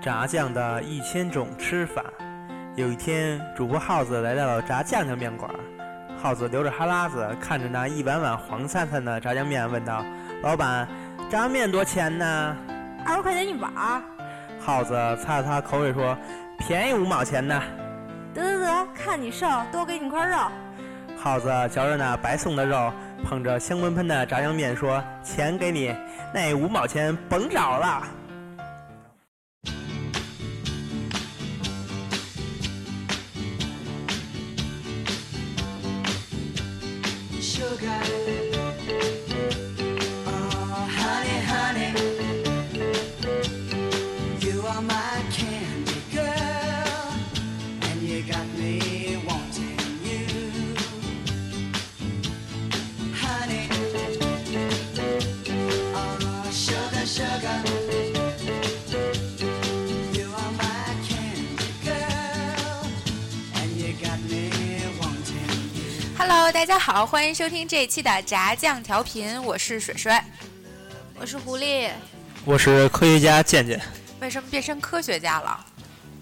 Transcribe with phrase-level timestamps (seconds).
[0.00, 2.02] 炸酱的一千种吃法。
[2.74, 5.50] 有一天，主播耗子来到了炸酱酱面馆。
[6.22, 10.04] 耗子流着哈喇子，看着那一碗碗黄灿灿的炸酱面，问道
[10.42, 10.88] ：“老板，
[11.30, 12.56] 炸酱面多钱呢
[13.04, 13.70] ？”“二十块钱一碗。”
[14.58, 16.16] 耗子擦了擦口水说
[16.58, 17.62] ：“便宜五毛钱呢。
[18.32, 20.36] ”“得得得，看你瘦，多给你块肉。”
[21.18, 22.92] 耗子嚼着那白送的肉，
[23.24, 25.94] 捧着香喷喷的炸酱面说：“钱给你，
[26.32, 28.02] 那五毛钱甭找了。”
[67.00, 70.12] 好，欢迎收听这一期的炸酱调频，我是水水，
[71.18, 71.88] 我是狐狸，
[72.44, 73.80] 我是科学家健健。
[74.20, 75.64] 为什么变成科学家了？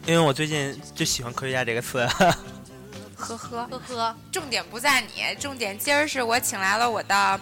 [0.06, 2.06] 因为我最近就喜欢科学家这个词。
[2.06, 7.40] 呵呵呵呵，重点不在你，重点今儿是我请来了我的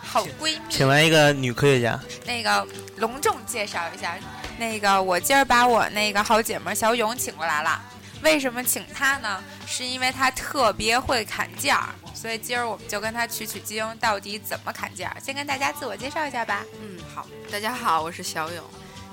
[0.00, 1.98] 好闺蜜，请来一个女科学家。
[2.24, 2.64] 那个
[2.98, 4.16] 隆重介绍一下，
[4.56, 7.82] 那个我今儿把我那个好姐妹小勇请过来了。
[8.22, 9.42] 为什么请她呢？
[9.66, 11.88] 是因为她特别会砍价，
[12.20, 15.16] 所以今儿我们就跟他取取经，到底怎么砍价？
[15.22, 16.64] 先跟大家自我介绍一下吧。
[16.80, 18.64] 嗯，好，大家好，我是小勇。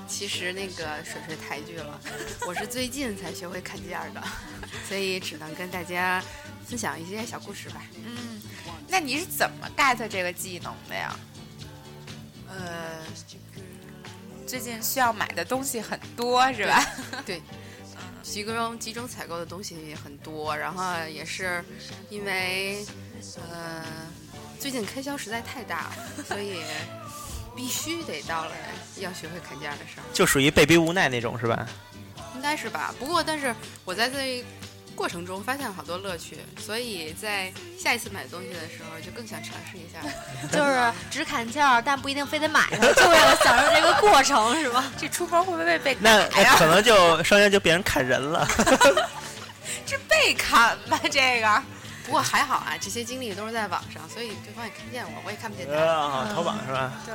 [0.08, 2.00] 其实那个水水抬举了，
[2.48, 4.20] 我是最近才学会砍价的，
[4.88, 6.20] 所以只能跟大家
[6.66, 7.80] 分享一些小故事吧。
[8.04, 8.42] 嗯，
[8.88, 11.16] 那你是怎么 get 这个技能的呀？
[12.48, 12.98] 呃，
[14.48, 16.84] 最近需要买的东西很多，是吧？
[17.24, 17.40] 对。
[18.26, 21.64] 集中集中采购的东西也很多，然后也是
[22.10, 22.84] 因为，
[23.50, 23.82] 呃，
[24.58, 26.60] 最近开销实在太大了，所以
[27.56, 28.52] 必须得到了
[28.98, 31.66] 要学会砍价的时候，就属于被逼无奈那种，是吧？
[32.34, 32.94] 应该是吧。
[32.98, 33.54] 不过，但是
[33.84, 34.44] 我在这。
[34.96, 40.00] 过程中发现了好多乐趣，所以在下一次买东西的时候就更想尝试一下。
[40.50, 44.90] 就是只砍价，但不一定非得买，就为了享受这个过程，是吧？
[44.98, 46.26] 这出包会不会被那
[46.56, 48.48] 可能就商家就变成砍人了。
[49.86, 51.62] 这被砍吧，这个。
[52.04, 55.74] 不过还好啊，这些经历都是在网上，所以对方也看不见我，我也看不见他。
[55.74, 56.92] 啊，淘宝是吧？
[57.04, 57.14] 对。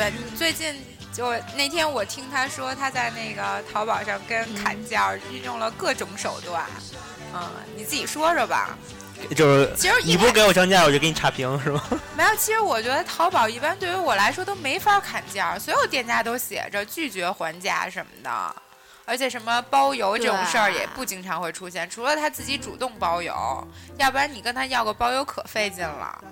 [0.00, 0.74] 对，最近
[1.12, 6.64] 就那天我听他说，他在那个淘宝上跟砍价运用了各种手段。
[7.34, 7.42] 嗯，
[7.76, 8.70] 你自己说说吧。
[9.36, 11.82] 就是，其实你不给我降价，我就给你差评，是吗？
[12.16, 18.56] 没有，其实我觉得淘宝一般对于我来说都没法砍价，所有店家都写着拒绝还价什么的，
[19.04, 23.34] 而且什么包邮这种事儿也不经常会出现，除了他自己主动包邮，
[23.98, 26.24] 要不然你跟他要个包邮可费劲了。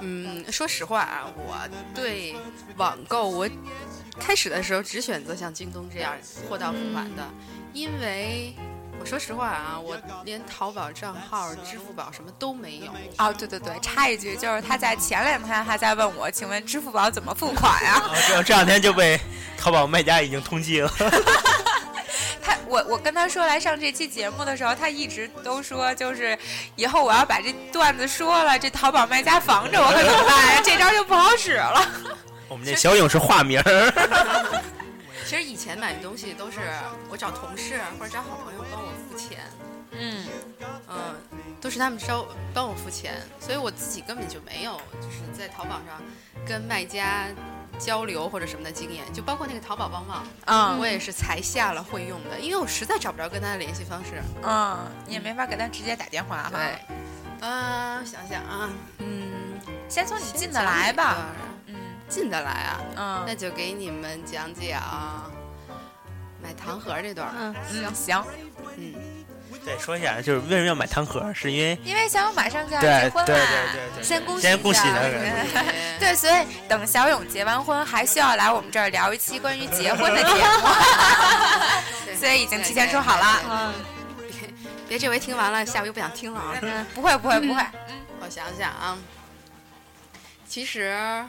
[0.00, 1.56] 嗯，说实话啊，我
[1.94, 2.34] 对
[2.76, 3.48] 网购，我
[4.18, 6.14] 开始的时候只选择像京东这样
[6.48, 7.22] 货到付款的，
[7.72, 8.54] 因为
[9.00, 12.92] 我说实话啊，我连淘宝账号、支付宝什么都没有。
[13.18, 18.00] 哦，对对对，插一句，就是他在前两天还在问我，请问支付宝怎么付款呀？
[18.28, 19.20] 这这两天就被
[19.58, 20.92] 淘宝卖家已经通缉了。
[22.64, 26.36] 他我我跟他说来上这期节目的时候，他一直都说就是
[26.76, 30.62] 以后我要把这段子说了，这淘宝卖家防着我可怎么办？
[30.64, 31.86] 这招就不好使了。
[32.48, 33.62] 我们这小勇是化名。
[35.26, 36.58] 其实以前买东西都是
[37.08, 39.38] 我找同事或者找好朋友帮我付钱，
[39.98, 40.26] 嗯。
[40.88, 41.14] 嗯，
[41.60, 46.00] 都是他们招帮我付钱，所以我自己根本就没有就是在淘宝上
[46.46, 47.28] 跟卖家。
[47.76, 54.78] 交流或者什么的经验，就包括那个淘宝旺旺，嗯，我也是才下了会用的，因为我实在找不着跟他的联系方式，嗯，
[55.08, 56.50] 你也没法给他直接打电话哈。
[56.52, 59.58] 对，啊，想想啊，嗯，
[59.88, 61.34] 先从你进得来吧，
[61.66, 61.74] 嗯，
[62.08, 65.28] 进得来啊，嗯，那就给你们讲讲
[66.40, 68.24] 买糖盒这段，嗯，行行，
[68.76, 69.23] 嗯。
[69.64, 71.32] 对，说一下，就是为什么要买糖盒？
[71.32, 75.00] 是因为因为小勇马上就要结婚了，对对对对，先恭喜先恭喜他。
[75.98, 80.68] 对，所以等小勇结完婚，还需要来我们这儿聊一期关于结婚的节目，
[82.20, 83.42] 所以已经提前说好了。
[83.48, 83.74] 嗯，
[84.86, 86.54] 别别这回听完了，下回又不想听了啊！
[86.94, 87.64] 不会不会不会，
[88.20, 88.98] 我想想啊，
[90.46, 91.24] 其实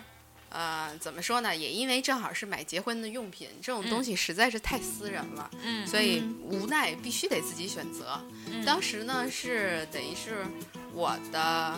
[0.56, 1.54] 呃，怎么说呢？
[1.54, 8.18] 也因为正好是买结婚的用品，这种东西实在是太私人了，嗯所以无奈必须得自己选择。
[8.66, 10.46] 当时呢是等于是
[10.94, 11.78] 我的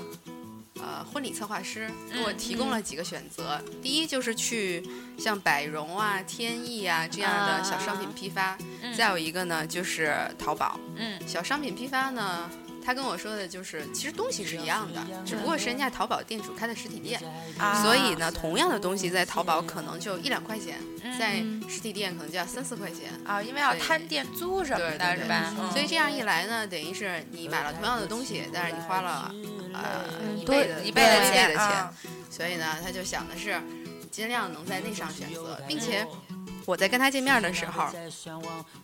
[0.75, 4.87] 呃婚礼策划师给我提供了几个选择，第一就是去
[5.17, 8.55] 像百荣啊、天意啊这样的小商品批发，
[8.95, 10.79] 再有一个呢就是淘宝。
[10.97, 12.47] 嗯小商品批发呢，
[12.87, 17.21] 他跟我说的就是，其实东西是一样的，只不过是人家淘宝店主开的实体店，
[17.57, 23.11] 啊所以呢，同样的东西在淘宝可能就一两块钱，嗯在实体店可能就要三四块钱。
[23.25, 25.53] 啊，因为要摊店租什么的，是吧？
[25.59, 29.35] 嗯所以这样一来呢，等于是你买了同样的东西，但是你花了
[29.73, 30.05] 呃
[30.37, 31.93] 一多倍的一倍的钱的钱啊，
[32.29, 33.61] 所以呢，他就想的是
[34.09, 36.07] 尽量能在那上选择，并且
[36.67, 37.89] 我在跟他见面的时候，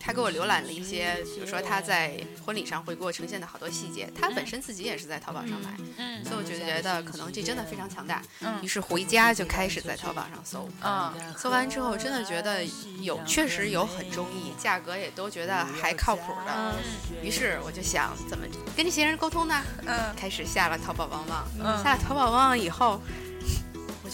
[0.00, 10.66] 他给我浏览了一些，比如说他在婚礼上会给我呈现的好多细节，他本身自己也是在淘宝上买，嗯所以我就觉得可能这真的非常强大，嗯于是回家就开始在淘宝上搜。
[10.82, 12.64] 嗯搜完之后，真的觉得
[13.02, 16.74] 有，确实有很中意，价格也都觉得还靠谱的。
[17.22, 19.62] 于是我就想，怎么跟这些人沟通呢？
[19.84, 21.44] 嗯开始下了淘宝旺旺。
[21.62, 23.23] 嗯下了淘宝旺旺以后，我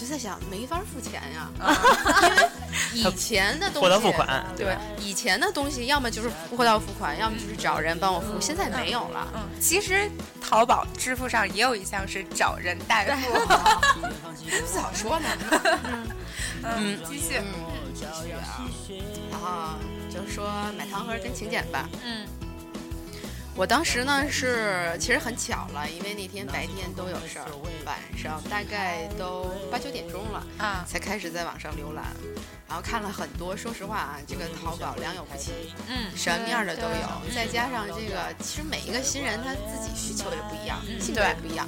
[0.01, 1.47] 就在想，没法付钱呀，
[2.95, 9.27] 因为以前的东西货到付款，对，以前的东西要么就是货到付款，要么就是找人帮我付，现在没有了。
[9.35, 10.09] 嗯，其实
[10.41, 13.31] 淘宝支付上也有一项是找人代付。
[14.73, 15.29] 早说呢。
[16.63, 17.37] 嗯， 继续。
[17.37, 17.45] 嗯，
[17.93, 18.67] 继续啊。
[19.29, 19.77] 然后
[20.09, 21.87] 就说买糖盒跟请柬吧。
[22.03, 22.25] 嗯
[23.55, 27.45] 我当时呢是其实很巧了，因为那天白天都有事儿，
[27.85, 32.05] 晚上大概都八九点钟了，啊才开始在网上浏览，
[32.67, 33.55] 然后看了很多。
[33.55, 35.51] 说实话啊，这个淘宝良莠不齐，
[35.89, 37.35] 嗯什么样的都有。
[37.35, 41.67] 再加上这个，其实每一个新人他自己需求也不一样，性格也不一样，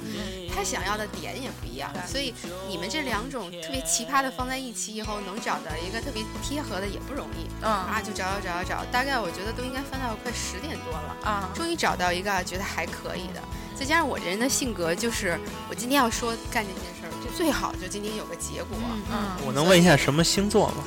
[0.56, 1.92] 他想要的点也不一样。
[2.06, 2.34] 所以
[2.66, 7.46] 你们这两种特别奇葩的放在一起以后，能找到一个特别贴合的也不容易。
[7.60, 11.16] 嗯啊，就找找找找找，大概我觉得都应该翻到快十点多了。
[11.22, 13.42] 啊终于找到一个觉得还可以的，
[13.78, 15.38] 再加上我这人的性格，就是
[15.68, 18.76] 我今天要说干这件事儿，就最好就今天有个结果。
[19.10, 20.84] 嗯我能问一下什么星座吗？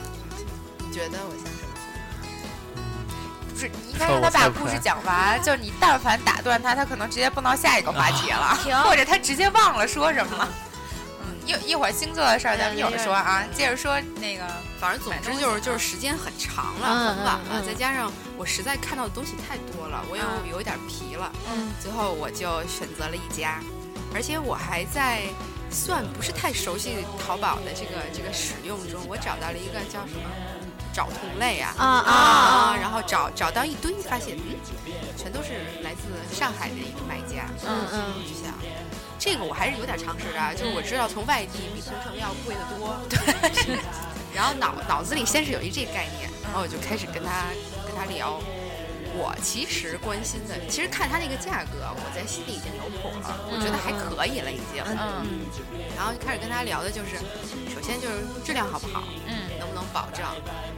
[0.80, 2.39] 你觉得我像什么星
[2.75, 5.42] 座不是，你应该让他把故事讲完。
[5.44, 10.50] 就是你但凡打断他，他可能直接蹦到下一个话题了，停或者他直接忘了说什么了。
[11.22, 14.44] 嗯，一一会儿星座的事儿咱们一会儿说啊，接着说那个
[14.80, 23.60] 反正总之就是就是时间很长了，嗯很晚了，再加上我实在看到的东西太多了，我又嗯有点疲了，嗯最后我就选择了一家，
[24.13, 25.24] 而且我还在
[25.72, 30.30] 算不是太熟悉淘宝的这个这个使用中，我找到了一个叫什么
[30.94, 32.78] 找同类啊啊啊啊！
[32.80, 34.56] 然后找找到一堆，发现嗯，
[35.18, 35.54] 全都是
[35.84, 36.01] 来自
[36.34, 38.54] 上海的一个卖家，嗯嗯我就想。
[39.19, 43.78] 这个我还是有点常识的啊，就是我知道从外地比同城要贵得多，对。
[44.34, 48.56] 然后脑脑子里先是有一这个概念，然后我就开始跟他跟他聊。
[49.17, 54.83] 我其实关心的，其实看他那个价格，我在心里已经有谱了，我觉得还可以了已经。
[54.85, 55.25] 嗯。
[55.97, 57.17] 然后就开始跟他聊的就是，
[57.73, 59.35] 首先就是质量好不好，嗯。
[59.59, 60.35] 能不能保障，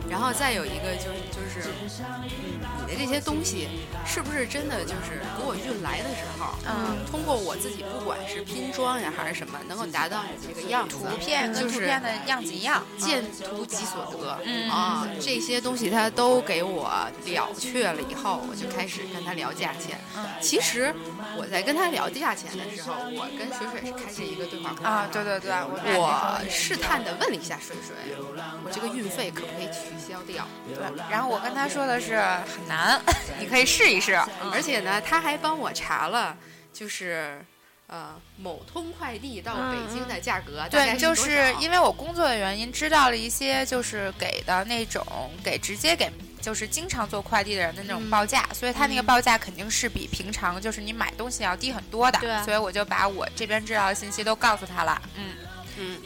[0.09, 1.67] 然后再有一个就是就是，
[1.99, 3.67] 嗯，你的这些东西
[4.05, 12.81] 是不是真的就是给我运来的时候，嗯，通过我自己不管是拼装呀还是什么，能够达到你这个样子，图片跟图片的样子一样。
[12.97, 14.69] 见图即所得，嗯。
[14.71, 17.11] 啊，这些东西他都给我了
[17.59, 19.99] 却了以后，我就开始跟他聊价钱。
[20.15, 20.93] 嗯其实
[21.35, 28.15] 我在跟他聊价钱的时候，我跟水水是开着一个对话框啊，对对对，我我试探的问了一下水水，
[28.63, 30.47] 我这个运费可不可以取消掉？
[30.73, 30.77] 对，
[31.11, 33.01] 然后我跟他说的是很难，
[33.39, 34.19] 你可以试一试。
[34.51, 36.35] 而且呢，他还帮我查了，
[36.71, 37.43] 就是
[37.87, 45.03] 呃某通快递到北京的价格，对，就是因为我工作的原因，知道了一些就是给的那种
[45.43, 46.09] 给直接给
[46.41, 52.19] 就是经常做快递的人的那种报价，所以他那个报价肯定是比平常就是你买东西要低很多的。
[52.19, 55.01] 对所以我就把我这边知道的信息都告诉他了。
[55.15, 55.35] 嗯
[55.77, 55.97] 嗯。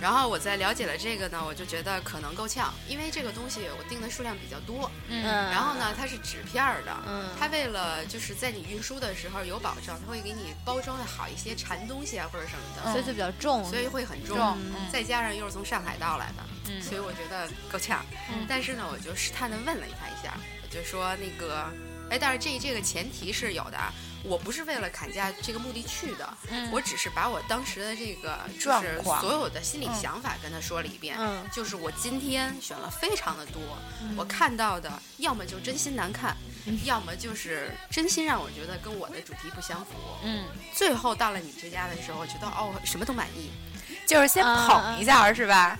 [0.00, 7.28] 然后我在了解了这个呢，我就觉得可能够呛，因为这个东西我订的数量比较多，嗯，然后呢，它是纸片儿的，嗯。
[7.38, 14.58] 它为了就是在你运输的时候有保证，它会给你包装的好一些，缠东西啊或者什么的，所以就比较重，所以会很重，重。
[14.74, 14.90] 嗯。
[14.90, 16.80] 再加上又是从上海到来的，嗯。
[16.82, 18.04] 所以我觉得够呛。
[18.32, 18.46] 嗯。
[18.48, 21.66] 但是呢，我就试探的问了他一下，我就说那个，
[22.10, 31.16] 哎，但是这这个前提是有的啊，我不是为了砍价这个目的去的，嗯我只是把我当时的这个就是所有的心理嗯想法跟他说了一遍。
[31.18, 33.60] 嗯就是我今天选了非常的多，
[34.02, 36.36] 嗯我看到的要么就真心难看，
[36.84, 39.92] 要么就是真心让我觉得跟我的主题不相符。
[40.22, 43.50] 嗯最后到了你这家的时候，我觉得哦什么都满意。
[44.06, 45.78] 就是先嗯捧一下是吧？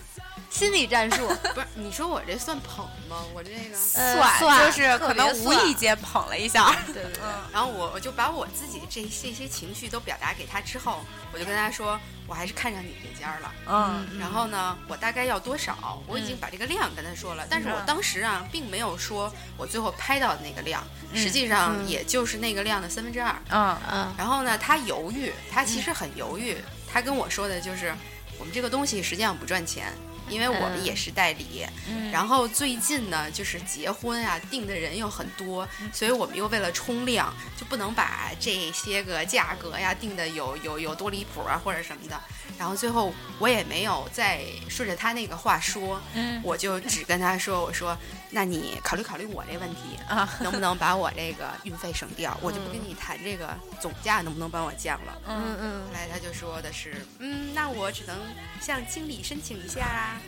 [0.51, 3.23] 心理战术， 不是，你说我这算捧吗？
[3.33, 6.75] 我这个，呃算就是可能无意间捧了一下。
[6.87, 7.23] 对对对。
[7.23, 10.99] 嗯然后我我就把我自己这这些情绪都表达给他之后，
[11.33, 13.51] 我就跟他说，我还是看上你这家了。
[13.67, 16.01] 嗯然后呢，我大概要多少？
[16.05, 23.35] 我已经把这个量跟他说了，但是我嗯当时啊，并没有说我最后拍到的那个量，嗯实际上嗯也就是那个量的三分之二。
[23.49, 26.57] 嗯嗯然后呢，他犹豫，他其实很犹豫。
[26.93, 27.93] 他跟我说的就是，
[28.37, 29.93] 我们这个东西实际上不赚钱，
[30.31, 31.65] 因为我们嗯也是代理。
[31.89, 42.19] 嗯然后最近呢，就是结婚啊，订的人又很多，所以我们又为了冲量，就不能把这些个价格呀定的有有有多离谱啊或者什么的。
[42.57, 47.97] 然后最后我也没有再顺着他那个话说，嗯我就只跟他说，我说，
[48.29, 52.37] 那你考虑考虑我这问题，啊能不能把我这个运费省掉？
[52.41, 55.17] 我就不跟你谈这个总价能不能帮我降了。
[55.27, 58.17] 嗯嗯嗯后来他就说的是，嗯，那我只能
[58.61, 60.20] 向经理申请一下啊。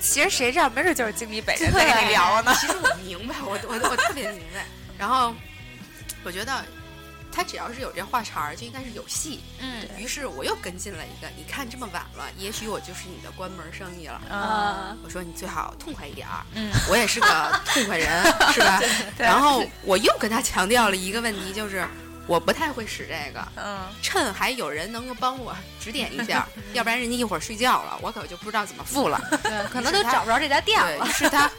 [0.00, 2.54] 其实谁知道，没准就是经理本人在跟你聊呢。
[2.60, 4.64] 其实我明白，我我我特别明白。
[4.98, 5.34] 然后
[6.24, 6.64] 我觉得
[7.32, 9.40] 他只要是有这话茬儿，就应该是有戏。
[9.60, 14.20] 嗯于是我又跟进了一个，你看这么晚了，也许我就是你的关门生意了。
[14.30, 18.22] 嗯我说你最好痛快一点儿，嗯，我也是个痛快人，
[18.52, 18.78] 是吧？
[19.16, 21.86] 对然后我又跟他强调了一个问题，就是
[22.26, 29.20] 我不太会使这个，嗯趁还有人能够帮我指点一下， 要不然人家一会儿睡觉了，我可就不知道怎么付了。
[29.42, 31.10] 对，可能都找不着这家店，了于。
[31.12, 31.50] 是他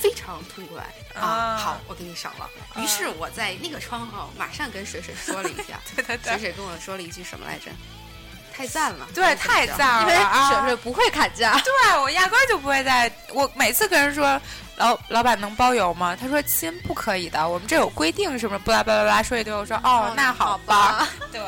[0.00, 0.82] 非常痛快
[1.14, 2.48] 啊啊，好，我给你省了。
[2.76, 7.70] 于是我在那个窗口马上跟水水说了一下，对对水水跟我说了一句什么来着？
[8.56, 10.48] 太赞了，对，太赞了因为了啊！
[10.48, 14.40] 水水不会砍价，对我压根儿就不会在，我每次跟人说
[14.76, 16.16] 老老板能包邮吗？
[16.18, 21.40] 他说亲不可以的，我们这有规定什么巴拉巴拉巴拉说一堆，我说哦那好吧，对，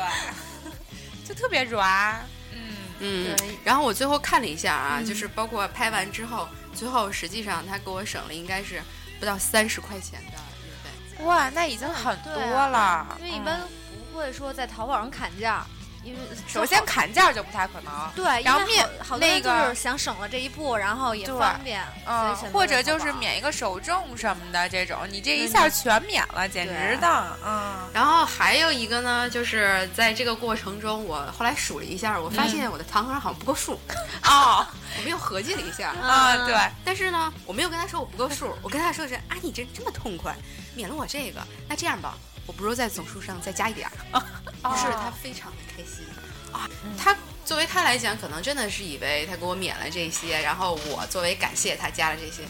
[1.27, 2.23] 就特别软，
[2.53, 2.75] 嗯。
[2.99, 5.05] 嗯对，然后我最后看了一下啊，嗯。
[5.05, 8.79] 就是包括拍完之后，最后实际上他给我省了应该是
[9.19, 11.23] 不到三十块钱的运费。
[11.25, 13.69] 哇，那已经很多了，因为一般嗯。
[14.11, 15.65] 不会说在淘宝上砍价，
[16.03, 18.65] 因为首先砍价就不太可能，对，然后好
[19.09, 33.79] 好多就那个是想省了这一步，然后也对方便，嗯或者就是免一个首重什么的这种，你这一下全免了，简直的，嗯然后还有一个呢，就是在这个过程中，我后来数了一下，我发现我的糖盒好像不够数，
[34.23, 34.65] 哦
[34.97, 35.89] 我们又合计了一下。
[35.91, 40.35] 啊对，但是呢，我没有跟他说我不够数，我跟他说的是啊，你这这么痛快，
[40.75, 44.19] 免了我这个，那这样吧，我不如在总数上再加一点儿。
[44.59, 46.05] 于是他非常的开心。
[46.51, 46.67] 啊，
[46.97, 47.15] 他
[47.45, 52.43] 作为他来讲，可能真的是以为他给我免了这些，然后我作为感谢他加了这些，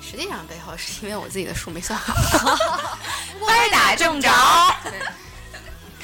[0.00, 2.14] 实际上背后是因为我自己的数没算好。
[3.46, 4.30] 歪打正着，
[4.84, 4.92] 对，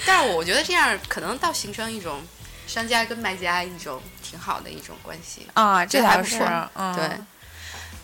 [0.04, 2.20] 但是我觉得这样可能倒形成一种
[2.66, 5.46] 商家跟卖家一种挺好的一种关系。
[5.54, 7.18] 啊，这还不错，嗯，对，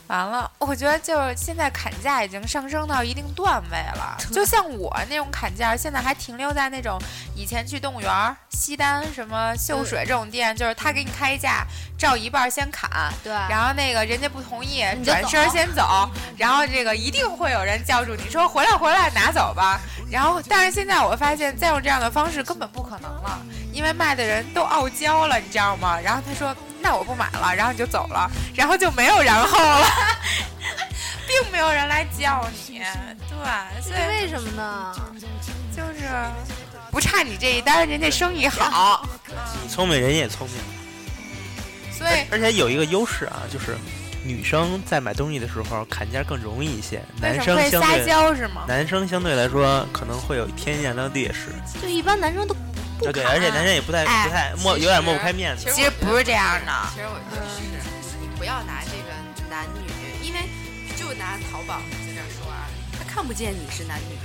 [0.07, 4.17] 完了，我觉得就是现在砍价已经上升到一定段位了。
[4.31, 6.99] 就像我那种砍价，现在还停留在那种
[7.35, 11.67] 以前去动物园儿、西单、什么秀水这种店，就是他给你开价，
[11.99, 12.91] 照一半儿先砍，
[13.23, 19.81] 对，然后那个人家不同意，转身先走，然后这个一定会有人叫住你说回来回来拿走吧。
[20.11, 23.41] 然后，但是现在我发现再用这样的方式根本不可能了，
[23.73, 25.99] 因为卖的人都傲娇了，你知道吗？
[25.99, 26.55] 然后他说
[26.85, 29.87] 那我不买了，然后你就走了，然后就没有然后了，
[31.27, 32.83] 并没有人来叫你，
[33.31, 34.95] 对，所以为什么呢？
[35.75, 36.11] 就是
[36.91, 39.09] 不差你这一单，人家生意好，
[39.63, 40.57] 你聪明，人也聪明。
[41.91, 43.79] 所以而且有一个优势啊，就是
[44.23, 48.67] 女生在买东西的时候砍价更容易一些，男生相对娇是吗？
[48.69, 51.49] 男生相对来说可能会有天然的劣势。
[51.81, 52.55] 就一般男生都
[52.99, 55.65] 不对对，而且男生也不太哎不太抹，有点实抹不开面子。
[55.65, 56.73] 其实其实不是这样的。
[56.95, 59.11] 其实我觉得是，你不要拿这个
[59.51, 59.91] 男女，
[60.23, 60.41] 因为
[60.97, 64.17] 就拿淘宝在这儿说啊，他看不见你是男女，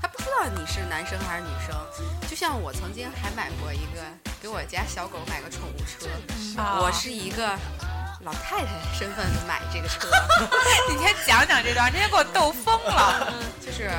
[0.00, 1.76] 他不知道你是男生还是女生。
[2.28, 4.02] 就像我曾经还买过一个，
[4.40, 6.08] 给我家小狗买个宠物车，
[6.60, 7.56] 啊我是一个
[8.24, 10.08] 老太太身份买这个车，
[10.90, 13.32] 你先讲讲这段，真的给我逗疯了。
[13.64, 13.90] 就是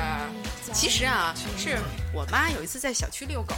[0.72, 1.78] 其实啊，是
[2.12, 3.54] 我妈有一次在小区遛狗。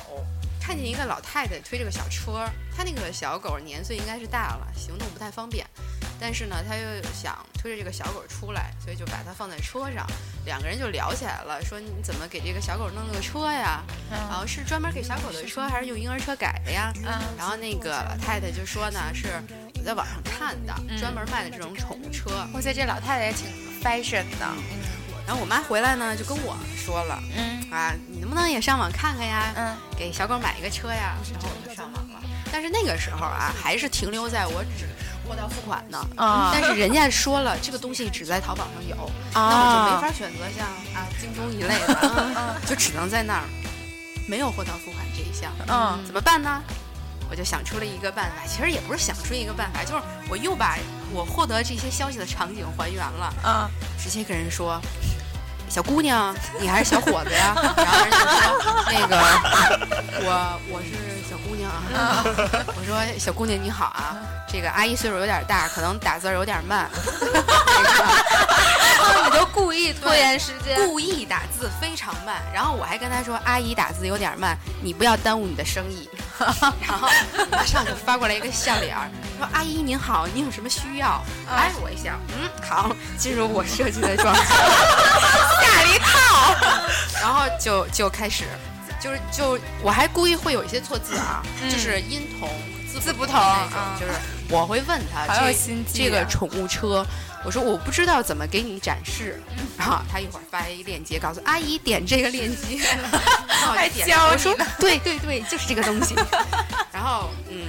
[0.71, 5.67] 看见一个老太太推着个小车，她那个小狗年岁应该是大了，行动不太方便，
[6.21, 10.07] 但是呢，她又想推着这个小狗出来，所以就把它放在车上，
[10.45, 13.83] 两个人就聊起来了，说你怎么给这个小狗弄了个车呀？
[14.13, 16.93] 然后是专门给小狗的车，还是用婴儿车改的呀？
[16.99, 19.27] 嗯然后那个老太太就说呢，是
[19.75, 22.31] 我在网上看的，专门卖的这种宠物车。
[22.55, 23.49] 我觉得这老太太也挺
[23.83, 24.47] fashion 的。
[25.27, 29.53] 然后我妈回来呢，就跟我说了，嗯啊，你能不能也上网看看呀？
[29.57, 31.15] 嗯，给小狗买一个车呀？
[31.33, 32.21] 然后我就上网了，
[32.53, 34.89] 但是那个时候啊，还是停留在我只
[35.29, 35.99] 货到付款呢。
[36.17, 38.97] 啊但是人家说了，这个东西只在淘宝上有，
[39.33, 43.45] 那我就没法选择像啊京东一类的， 就只能在那儿
[44.27, 45.53] 没有货到付款这一项。
[45.69, 46.61] 嗯怎么办呢？
[47.31, 50.77] 我就想出了一个办法，其实也不是想出一个办法，就是我又把
[51.13, 53.69] 我获得这些消息的场景还原了，嗯
[54.03, 54.81] 直接跟人说。
[55.69, 57.55] 小姑娘，你还是小伙子呀？
[57.79, 59.17] 然后人就说那个，
[60.27, 62.25] 我我是小姑娘啊。
[62.77, 64.17] 我说小姑娘你好啊，
[64.53, 66.91] 这个阿姨岁数有点大，可能打字有点慢，
[69.25, 70.77] 你就故意拖延时间。
[70.87, 72.43] 故意打字非常慢。
[72.53, 76.09] 然后我还跟他说，阿姨打字有点慢，你不要耽误你的生意。
[76.41, 77.09] 然后
[77.51, 81.23] 马上就发过来一个笑脸儿，说阿姨您好，您有什么需要？
[81.51, 84.43] 哎，我一想，嗯，好，进入我设计的状态，
[85.61, 86.55] 吓了一套，
[87.21, 88.45] 然后就就开始。
[89.03, 92.51] 就是就我还故意会有一些错字啊，就是音同
[92.87, 94.13] 字字不同同那种啊，就是
[94.51, 97.03] 我会问他这心机啊这个宠物车，
[97.45, 99.41] 我说我不知道怎么给你展示，
[99.79, 102.77] 然后他一会儿发一个链接，告诉阿姨点这个链接，
[103.49, 106.15] 然后我还就点教我说对对对，就是这个东西。
[106.93, 107.67] 然后嗯，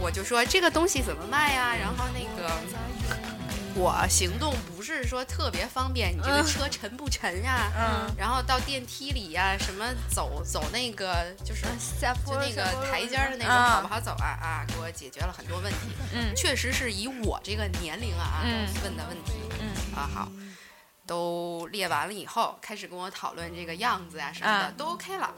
[0.00, 1.74] 我就说这个东西怎么卖呀？
[1.78, 2.50] 然后那个
[3.74, 7.70] 我行动不是说特别方便，你这个车沉不沉呀？
[7.76, 8.14] 嗯。
[8.16, 15.78] 然后到电梯里呀，什么走走那个就是下坡就那个台阶儿的那种啊好不好走啊啊，给我解决了很多问题。
[16.14, 16.34] 嗯。
[16.36, 18.68] 确实是以我这个年龄啊、嗯。
[18.84, 19.32] 问的问题。
[19.60, 19.96] 嗯。
[19.96, 20.28] 啊好，
[21.06, 25.32] 都列完了以后，开始跟我讨论这个样子呀、什么的、啊都 OK 了。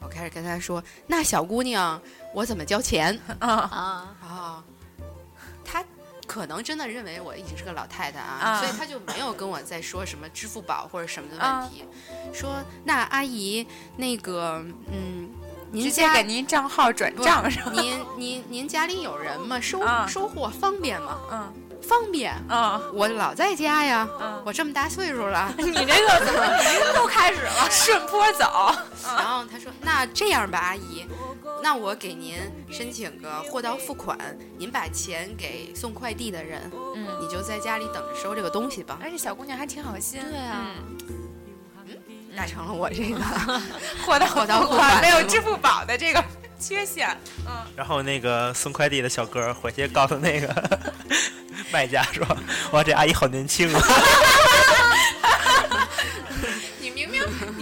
[0.00, 2.00] 我开始跟他说，那小姑娘，
[2.34, 3.18] 我怎么交钱？
[3.40, 3.48] 啊。
[3.48, 4.64] 啊，啊？
[5.64, 5.82] 他
[6.26, 11.84] 可能真的认为我已经是个老太太啊，啊所以他就没有跟我再说什么支付宝或者什么的啊问题，
[12.32, 15.28] 说那阿姨那个嗯，
[15.70, 17.72] 您直接给您账号转账是吧？
[17.72, 19.60] 您您您家里有人吗？
[19.60, 21.18] 收、啊收货方便吗？
[21.30, 21.52] 嗯
[21.82, 24.08] 方便，嗯我老在家呀。
[24.20, 26.46] 嗯，我这么大岁数了， 你这个怎么
[26.94, 27.66] 又开始了？
[27.68, 28.72] 顺坡走。
[29.16, 31.04] 然后他说：“那这样吧，阿姨，
[31.62, 32.34] 那我给您
[32.70, 34.18] 申请个货到付款，
[34.58, 38.98] 您把钱给送快递的人，嗯，你就在家里等着收这个东西吧。
[39.00, 40.20] 而且小姑娘还挺好心。
[40.28, 40.66] 对啊。
[41.86, 41.96] 嗯，”
[42.36, 43.20] 达成了我这个
[44.04, 46.24] 货 到货到付付款款没有支付宝的这个
[46.58, 47.08] 缺陷。
[47.46, 50.80] 嗯，然后那个送快递的小哥回去告诉那个
[51.70, 52.26] 卖家说
[52.72, 53.80] ：“哇，这阿姨好年轻啊。
[56.80, 57.22] 你明明
[57.56, 57.61] 你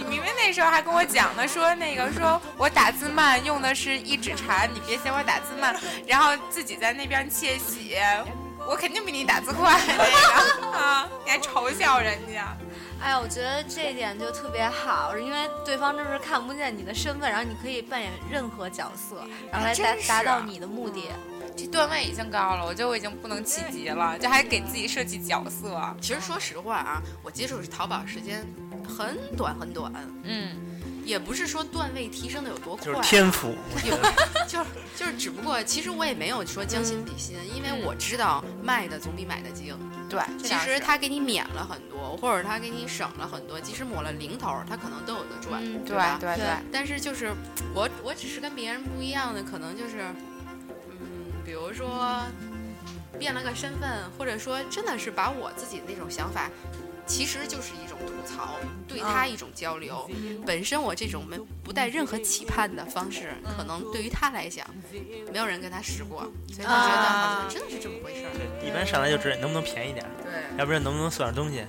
[0.51, 5.73] 那时候还跟我讲呢，说那个说我打字慢，用的是一指禅，你别嫌我打字慢，
[6.05, 7.95] 然后自己在那边窃喜，
[8.67, 12.53] 我肯定比你打字快那个啊，你还嘲笑人家。
[13.01, 21.05] 哎呀，我觉得这一点就特别好，因为对方就是看不见你的身份，然后你可以扮演任何角色，然后来达达到你的目的。
[21.55, 25.81] 这段位已经高了，我觉得我已经不能企及了，就还给自己设计角色。
[26.01, 28.45] 其实说实话啊，我接触淘宝时间
[28.91, 29.91] 很短很短，
[30.23, 30.69] 嗯
[31.03, 33.89] 也不是说段位提升的有多！”快、就是啊，天赋，就
[34.59, 39.75] 是就是，只不过其实我也没有说将心比心，因为我知道卖的总比买的精。
[40.07, 46.17] 对，其实他给你免了很多，或者他给你省了很多，即使抹了零头，他可能都有的赚，嗯对吧？
[46.19, 47.33] 对对，但是就是
[47.73, 50.01] 我，我只是跟别人不一样的，可能就是，
[50.89, 52.21] 嗯，比如说
[53.17, 56.49] 变了个身份，或者说真的是把我自己的那种想法，
[57.11, 58.55] 其实就是一种吐槽，
[58.87, 60.09] 对他一种交流。
[60.45, 64.65] 本身我这种没不带任何期盼的方式，可能对于他来讲，
[65.29, 66.21] 没有人跟他试过，
[66.53, 68.31] 所以他觉得好像真的是这么回事儿。
[68.33, 70.57] 对，一般上来就知道能不能便宜点儿，对。
[70.57, 71.65] 要不然能不能送点东西，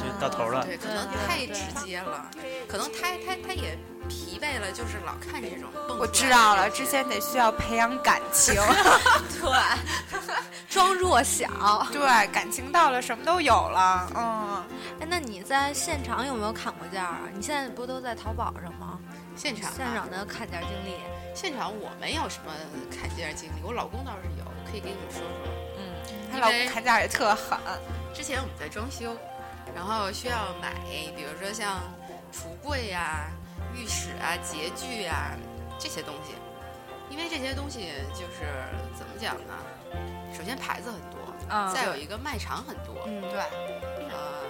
[0.00, 0.64] 就就到头了。
[0.64, 2.30] 对，可能太直接了，
[2.68, 5.70] 可能他他他也疲惫了，就是老看这种。
[5.98, 8.54] 我知道了，之前得需要培养感情，
[9.40, 9.50] 对，
[10.68, 11.86] 装弱小。
[11.92, 14.10] 对，感情到了，什么都有了。
[14.14, 14.64] 嗯，
[15.00, 17.20] 哎，那你在现场有没有砍过价啊？
[17.34, 18.98] 你现在不都在淘宝上吗？
[19.36, 20.96] 现场、啊、现场的砍价经历。
[21.34, 22.52] 现场我没有什么
[22.90, 25.52] 砍价经历，我老公倒是有，可以给你们说说。
[25.76, 27.58] 嗯，他老公砍价也特狠。
[28.14, 29.14] 之前我们在装修，
[29.76, 30.72] 然后需要买，
[31.14, 31.82] 比如说像
[32.32, 33.30] 橱柜呀、
[33.74, 35.36] 浴室啊、洁具啊
[35.78, 36.32] 这些东西，
[37.10, 38.48] 因为这些东西就是
[38.98, 39.52] 怎么讲呢？
[40.34, 41.18] 首先牌子很多，
[41.50, 43.38] 嗯再有一个卖场很多，嗯，对，
[44.10, 44.42] 呃，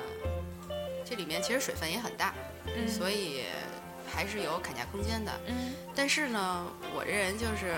[1.04, 2.32] 这里面其实水分也很大，
[2.64, 2.88] 嗯。
[2.88, 3.46] 所以
[4.08, 5.32] 还是有砍价空间的。
[5.46, 5.74] 嗯。
[5.94, 7.74] 但是呢，我这人就是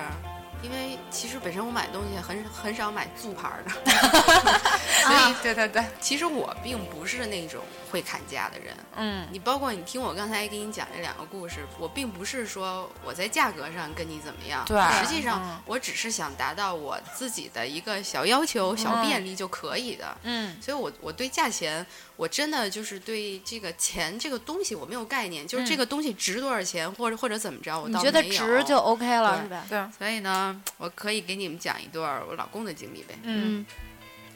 [0.63, 3.71] 因为其实本身我买东西很很少买租牌儿的，
[5.07, 8.75] 所以对对对，其实我并不是那种会砍价的人。
[8.97, 20.17] 嗯你包括你听我刚才给你讲这两个故事，我并不是说我在价格上跟你怎么样，对实际上嗯我只是想达到我自己的一个小要求、小便利就可以的。
[20.25, 29.65] 嗯所以我我对价钱，我真的就是对这个钱这个东西我没有概念，就是这个东西值多少钱，或者或者怎么着，我你觉得倒没有值就 OK 了，是吧？
[29.69, 33.19] 对，所以呢，我可以给你们讲一段我老公的经历呗。
[33.23, 33.65] 嗯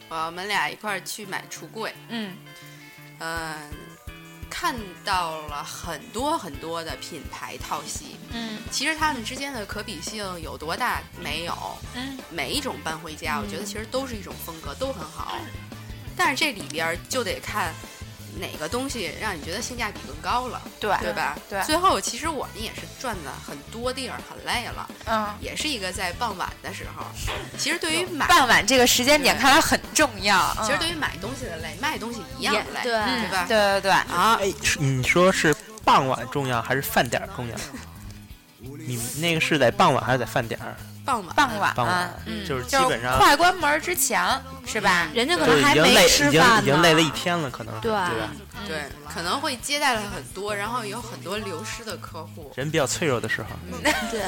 [0.09, 2.35] 我们俩一块儿去买橱柜，嗯
[3.19, 3.57] 嗯、
[4.49, 8.17] 看到了很多很多的品牌套系。
[8.31, 11.01] 嗯其实他们之间的可比性有多大？
[11.19, 11.55] 没有。
[11.95, 15.37] 嗯每一种搬回家，我觉得其实都是一种风格，都很好。
[16.15, 17.73] 但是这里边就得看
[18.39, 21.37] 哪个东西让你觉得性价比更高了，对对吧？
[21.49, 27.05] 对最后其实我们也是转了很多地儿，很累了，嗯，也是一个在傍晚的时候。
[27.57, 30.55] 其实对于买，傍晚这个时间点看来很重要。
[30.63, 33.45] 其实对于买东西的累，卖东西一样累，对对吧？
[33.47, 37.55] 对对对，啊，哎，你说是傍晚重要还是饭点儿重要？
[38.59, 40.75] 你那个是在傍晚还是在饭点儿？
[41.05, 43.17] 傍晚，傍晚傍晚嗯，就是基本上。
[43.17, 44.21] 快关门之前
[44.65, 45.07] 是吧？
[45.13, 47.91] 人家可能还没已经累，已经吃饭呢，已经累了一天了，可能对。
[47.91, 48.09] 对吧？
[48.67, 52.51] 对，可能会接待了很多，然后有很多流失的客户。
[52.55, 53.49] 人比较脆弱的时候，
[54.09, 54.21] 对，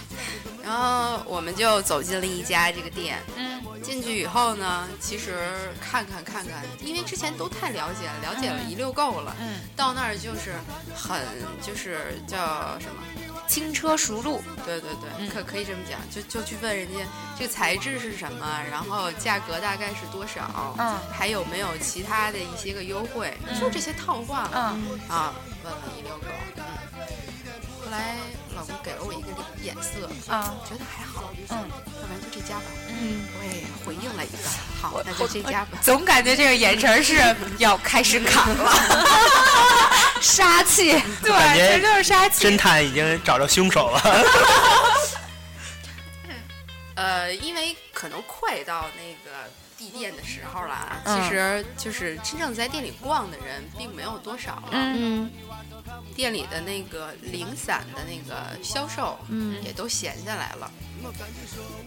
[0.64, 3.62] 然后我们就走进了一家这个店，嗯。
[3.82, 10.54] 进去以后呢，其实看看看看，因为之前都太了解了，了解了一溜够了，嗯，到那儿就是
[10.96, 11.20] 很
[11.60, 12.38] 就是叫
[12.80, 13.02] 什么？
[13.46, 14.42] 轻车熟路。
[14.64, 17.00] 对对对，嗯可可以这么讲，就就去问人家
[17.38, 26.26] 这个材质是什么，然后价格大概是多少，嗯还有没有其他的一些个优惠，就这些套话了、嗯啊，问了一溜狗。
[26.56, 26.64] 嗯，
[27.84, 28.16] 后来
[28.56, 29.28] 老公给了我一个
[29.62, 31.56] 眼色，啊觉得还好，嗯
[32.00, 32.64] 要不然就这家吧。
[32.88, 34.48] 嗯，我也回应了一个，
[34.80, 35.78] 好，那就这家吧。
[35.82, 38.72] 总感觉这个眼神是要开始砍了，
[40.24, 42.46] 杀气，对，感觉这就是杀气。
[42.46, 44.00] 侦探已经找着凶手了。
[46.96, 54.68] 呃，因为可能快到那个地店的时候了其实就是真正在店里逛的人并没有多少了。
[54.70, 55.30] 嗯嗯
[56.14, 60.70] 店里的那个零散的那个销售，嗯也都闲下来了。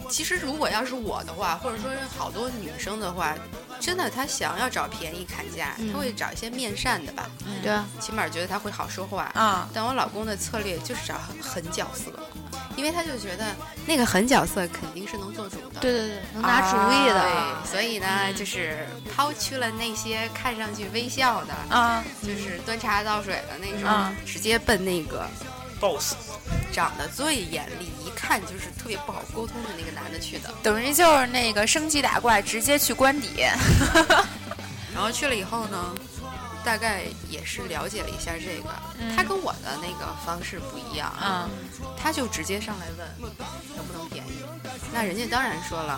[0.10, 3.36] 其实如果要是我的话，或者说是好多女生的话，
[3.80, 7.30] 真的她想要找便宜砍价，她会找一些面善的吧，
[7.62, 9.32] 对，起码觉得她会好说话。
[9.34, 12.12] 啊，但我老公的策略就是找狠狠角色，
[12.76, 15.80] 因为他就觉得那个狠角色肯定是能做主的。
[15.80, 25.28] 对对对，能拿主意的，对，所以呢，就是抛去了那些看上去微笑的，啊，就是端茶倒水的那种，嗯直接奔那个
[25.80, 26.16] boss，
[26.72, 30.54] 长得最严厉，一看就是特别不好沟通的那个男的去的。
[30.62, 33.46] 等于就是那个升级打怪，直接去官邸。
[34.94, 35.94] 然后去了以后呢，
[36.68, 43.32] 大概也是了解了一下这个，嗯他跟我的那个方式不一样啊，嗯他就直接上来问
[43.78, 44.44] 能不能便宜。
[44.94, 45.94] 那人家当然说了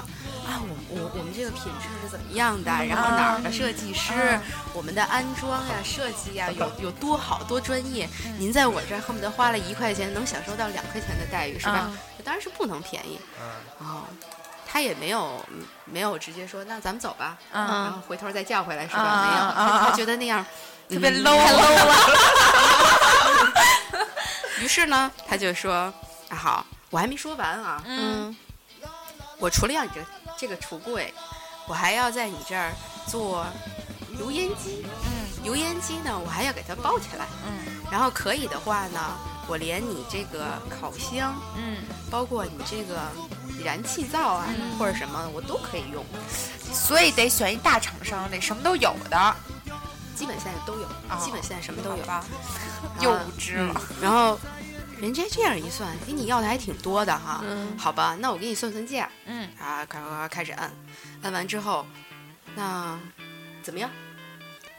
[0.46, 4.42] 啊，我我我们这个品质是怎么样的，然后哪儿的设计师，嗯
[4.76, 11.90] 我们的安装呀、设计呀有有多好多专业，嗯您在我这儿恨不得花了一块钱能享受到两块钱的待遇，是吧？
[11.90, 14.04] 嗯当然是不能便宜嗯，哦。
[14.72, 15.44] 他也没有
[15.86, 19.02] 没有直接说那咱们走吧，嗯然嗯，后回头再叫回来是吧？
[19.02, 20.46] 啊没有，他他觉得那样
[20.88, 21.96] 特别嗯 low 太 low 了。
[24.62, 25.92] 于是呢，他就说
[26.30, 28.36] ：“啊好，我还没说完啊，嗯
[29.40, 30.02] 我除了要你这
[30.38, 31.14] 这个橱柜，
[31.68, 32.72] 我还要在你这儿
[33.08, 33.46] 做
[34.20, 34.86] 油烟机。
[35.06, 35.10] 嗯
[35.46, 37.26] 油烟机呢，我还要给它包起来。
[37.48, 39.00] 嗯然后可以的话呢，
[39.48, 41.78] 我连你这个烤箱，嗯，
[42.12, 43.00] 包括你这个
[43.64, 46.06] 燃气灶啊，或者什么，我都可以用。
[46.72, 49.36] 所以得选一大厂商，得什么都有的。
[50.16, 51.98] 基本现在都有，哦基本现在什么都有。
[52.04, 52.16] 吧？
[52.16, 52.26] 啊
[53.02, 53.82] 幼稚了。
[54.02, 54.38] 然后
[55.00, 57.44] 人家这样一算，给你要的还挺多的哈。
[57.78, 60.72] 好吧，那我给你算算价嗯啊，快快快开始按，
[61.22, 61.86] 按完之后，
[62.56, 63.00] 那
[63.64, 63.90] 怎么样？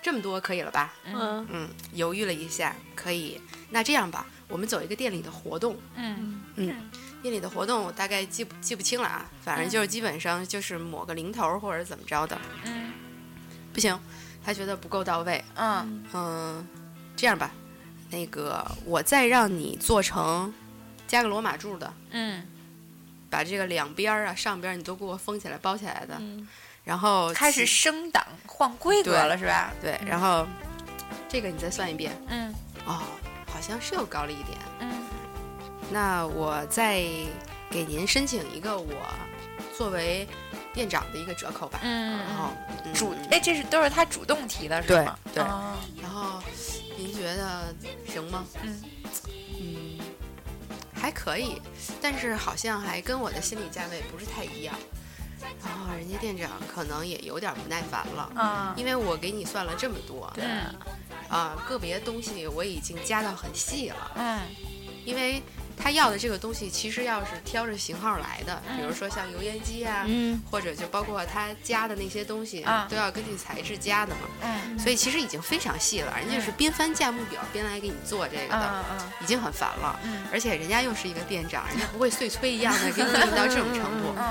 [0.02, 0.92] 这么多可以了吧？
[1.04, 3.40] 嗯嗯，犹豫了一下，可以。
[3.70, 5.76] 那这样吧，我们走一个店里的活动。
[5.94, 6.90] 嗯嗯，
[7.22, 12.38] 店里的活动我大概记不记不清了啊，反正就是基本上就是抹个零头儿或者怎么着的。
[12.64, 12.92] 嗯
[13.72, 13.98] 不行，
[14.44, 15.44] 他觉得不够到位。
[15.54, 16.66] 嗯嗯，
[17.16, 17.52] 这样吧，
[18.10, 20.52] 那个我再让你做成
[21.06, 22.44] 加个罗马柱的，嗯，
[23.30, 26.48] 把这个两边儿啊、上边儿你都给我封起来、包起来的，嗯
[26.82, 29.72] 然后开始升档换规格了是吧？
[29.80, 30.44] 对，然后
[31.28, 32.52] 这个你再算一遍嗯
[32.86, 32.98] 哦，
[33.46, 34.58] 好像是又高了一点。
[34.80, 34.90] 嗯
[35.90, 37.02] 那我再
[37.70, 38.94] 给您申请一个我
[39.76, 40.26] 作为
[40.72, 41.80] 店长的一个折扣吧。
[41.82, 42.50] 嗯然后
[42.84, 45.18] 嗯主嗯哎，这是都是他主动提的，是对吗？
[45.34, 46.40] 对哦然后
[46.96, 47.74] 您觉得
[48.06, 48.44] 行吗？
[48.62, 48.82] 嗯
[49.60, 49.98] 嗯，
[50.94, 51.60] 还可以，
[52.00, 54.74] 但是好像还跟我的心理价位不是太一样。
[55.62, 60.74] 然后人家店长可能也有点不耐烦了，啊，因为我给你算了这么多，对嗯
[61.28, 64.40] 啊，个别东西我已经加到很细了，嗯
[65.06, 65.42] 因为
[65.82, 78.84] 他要的这个东西其实要是挑着型号来的，比如说像油烟机啊，嗯或者就包括他加的那些东西，啊都要根据材质加的嘛，嗯所以其实已经非常细了，人家是边翻价目表边来给你做这个的，
[79.20, 79.98] 已经很烦了。
[80.04, 84.28] 嗯而且人家又是一个店长，人家不会碎催一样的给你弄到这种程度，嗯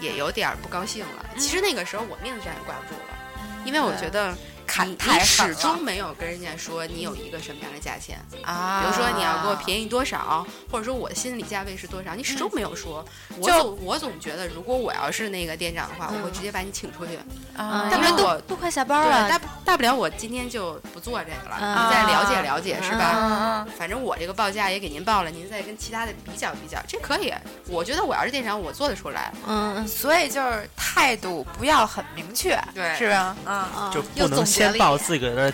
[0.00, 1.26] 也有点儿不高兴了。
[1.38, 4.34] 其实那个时候我命上也挂不住了，因为我觉得
[4.70, 13.04] 砍太狠了始终没有跟人家说你有一个什么样的价钱，啊，比如说你要给我便宜多少，或者说我的心理价位是多少，你始终没有说。
[13.38, 17.18] 我就总我总觉得，如果我要是那个店长的话，我会直接把你请出去。
[17.56, 23.66] 啊，但是我都快下班对，了，大大不了我今天就不做这个了，嗯你再了解了解是吧？
[23.76, 27.34] 反正我这个报价也给您报了，您再跟其他的比较比较，这可以。
[27.66, 29.32] 我觉得我要是店长，我做得出来。
[29.46, 33.36] 嗯嗯，所以就是态度不要很明确，对是吧？
[33.44, 35.52] 嗯嗯，就又不能先报自个儿的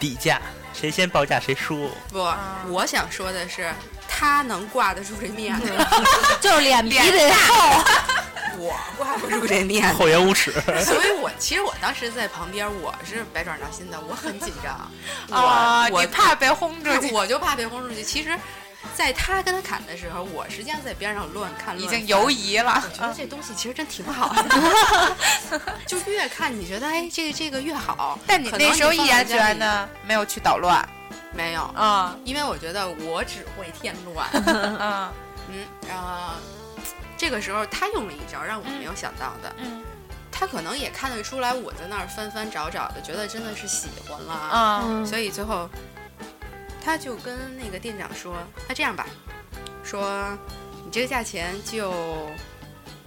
[0.00, 0.40] 底价，
[0.72, 1.90] 谁先报价谁输。
[2.08, 2.26] 不，
[2.70, 3.70] 我想说的是，
[4.08, 5.70] 他能挂得住这面子，
[6.40, 7.84] 就是脸皮得厚，
[8.56, 9.98] 我挂不住这面子。
[9.98, 14.90] 厚颜无耻，所以我其实我当时在旁边，我是百爪挠心的，我很紧张。
[15.38, 18.02] 啊，我你怕被轰出去，我就怕被轰出去。
[18.02, 18.30] 其实，
[18.94, 22.30] 在他跟他砍的时候，我实际上在边上乱看，乱已经犹。
[22.30, 22.82] 疑了。
[22.84, 22.96] 我。
[22.96, 24.32] 觉得这东西其实真挺好。
[24.34, 28.18] 的， 就越看你觉得哎，这个这个越好。
[28.26, 29.58] 但你那时候你放毅然决在家里。
[29.58, 30.86] 然的没有去捣乱。
[31.32, 32.16] 没有，啊。
[32.24, 34.28] 因为我觉得我只会添乱。
[34.32, 34.76] 嗯
[35.48, 36.34] 嗯，然后
[37.16, 39.82] 这个时候他用了一招让我没有想到的，嗯。
[40.30, 44.82] 他可能也看得出来我在那儿翻翻找找的，觉得真的是喜欢了，啊。
[44.84, 45.06] 嗯。
[45.06, 45.68] 所以最后
[46.86, 48.36] 他就跟那个店长说
[48.68, 49.08] ：“那这样吧，
[49.82, 50.38] 说
[50.84, 51.92] 你这个价钱就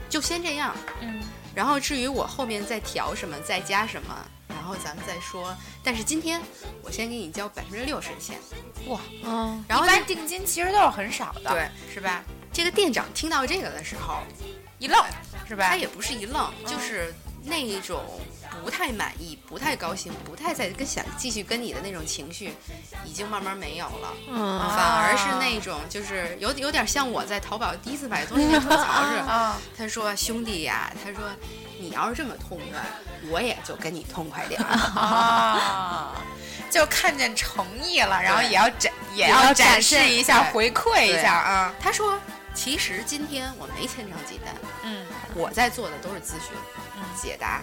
[0.10, 1.22] 就先这样，嗯
[1.56, 4.14] 然后至于我后面再调什么再加什么。”
[4.50, 6.42] 然后咱们再说，但是今天
[6.84, 8.38] 我先给你交百分之六十的钱，
[8.88, 12.22] 哇嗯然后呢一般定金其实都是很少的，对是吧？
[12.52, 14.20] 这个店长听到这个的时候，
[14.78, 15.02] 一愣
[15.48, 15.70] 是吧？
[15.70, 17.12] 他也不是一愣，就是
[17.44, 18.04] 那一种
[18.64, 22.54] 不太满意、不太高兴、不太再跟想继续跟你的那种情绪，
[23.06, 24.14] 已经慢慢没有了，
[24.76, 29.22] 反而是那种就是有有点像我在淘宝第一次买东西那吐槽似的。
[29.22, 29.60] 啊。
[29.78, 31.22] 他说：“兄弟呀，他说
[31.80, 32.82] 你要是这么痛快，
[33.30, 34.62] 我也就跟你痛快点。
[34.62, 34.68] 儿。
[34.68, 36.16] 啊，
[36.70, 41.74] 就看见诚意了，然后也要展也也要要展示一下，回馈一下啊。
[41.80, 42.20] 他说
[42.54, 45.06] ：“其实今天我没签成几单，嗯。
[45.36, 46.56] 我在做的都是咨询、
[46.98, 47.04] 嗯。
[47.16, 47.62] 解答，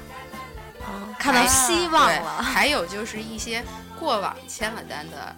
[0.88, 3.64] 嗯看到希望，了，还有就是一些
[3.98, 5.34] 过往签了单的，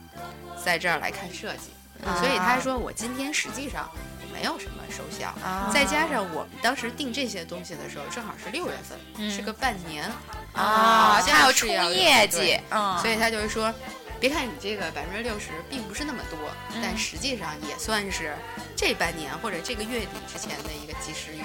[0.65, 1.71] 在这儿来看设计。
[2.07, 3.91] 啊所以他说我今天实际上
[4.33, 10.09] 没有什么收效，啊再加上我们当时定这些东西的时候，正好是六月份，嗯是个半年，
[10.53, 13.73] 啊，要冲业绩，嗯，所以他就是说。
[14.21, 16.37] 别看你这个百分之六十并不是那么多，
[16.75, 18.35] 嗯但实际上也算是
[18.75, 21.45] 这半年或者这个月底之前的一个及时雨。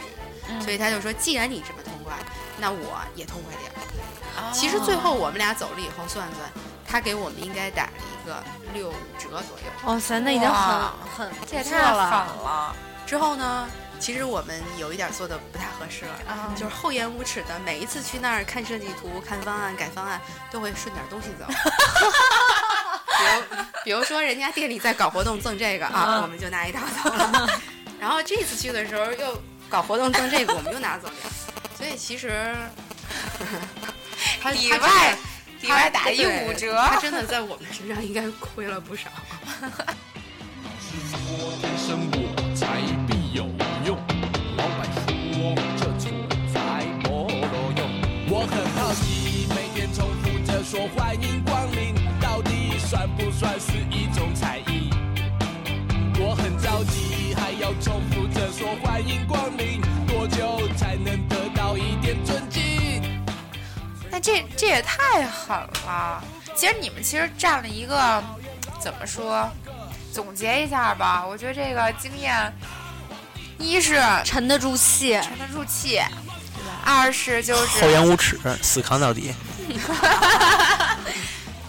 [0.50, 0.62] 嗯。
[0.62, 2.14] 所以他就说，既然你这么痛快，
[2.58, 3.72] 那我也痛快点。
[4.52, 6.50] 其实最后我们俩走了以后算算，
[6.88, 9.66] 他给我们应该打了一个六五折左右。
[9.86, 12.76] 哇塞，那已经很很这太狠错了，
[13.06, 13.68] 之后呢，
[14.00, 20.20] 其实我们有一点做的不太合适了，啊就是厚颜无耻的，每一次去那儿看设计图、看方案、改方案，
[20.52, 21.46] 都会顺点东西走。
[23.20, 27.48] 比如，比如说人家店里在搞活动赠这个啊，我们就拿一套走了。
[28.00, 29.42] 然后这次去的时候又
[29.74, 31.14] 搞活动挣这个，我们又拿走了。
[31.76, 32.54] 所以其实，
[34.40, 35.18] 他里外
[35.62, 39.10] 里他外打一对五折，他真的在我们身上应该亏了不少。
[58.82, 63.24] 欢迎光临，多久才能得到一点尊敬？
[64.10, 65.56] 那这这也太狠
[65.86, 66.24] 了。
[66.56, 68.24] 其实你们其实占了一个
[68.80, 69.50] 怎么说？
[70.12, 72.54] 总结一下吧，我觉得这个经验，
[73.58, 76.00] 一是沉得住气，沉得住气，
[76.86, 79.34] 二是就是厚颜无耻，死扛到底。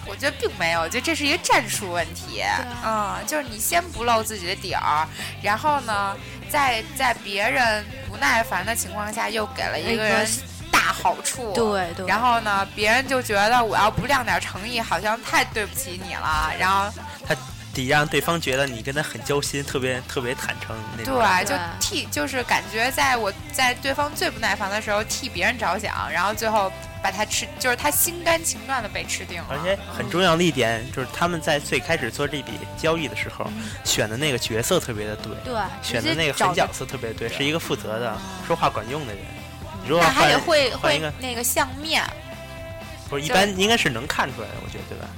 [0.07, 2.41] 我我觉得并没有，我觉得这是一个战术问题。
[2.85, 5.05] 嗯，就是你先不露自己的底儿，
[5.43, 6.17] 然后呢，
[6.49, 10.29] 在在别人不耐烦的情况下，又给了一个人
[10.71, 11.53] 大好处。
[11.53, 16.53] 对对，然后呢，别人就觉得我要不亮点诚意，好像太对不起你了。
[16.59, 16.91] 然后
[17.75, 21.15] 得让对方觉得你跟他很交心，特别特别坦诚那种。
[21.15, 29.49] 对，就替就是感觉在我在对方最不耐烦的时候替别人着想，然后最后把他吃，就是他心甘情愿的被吃定了。
[29.51, 33.51] 而且很重要的一点就是他们在最开始做这笔交易的时候，
[33.85, 39.23] 选的那个角色特别的对，对，选的那个狠角色特别对，是一个负责的、说话管用的人。
[39.83, 42.03] 你如果那还得换会会换一个，那个相面，
[43.11, 45.09] 不是一般应该是能看出来的，我觉得对吧？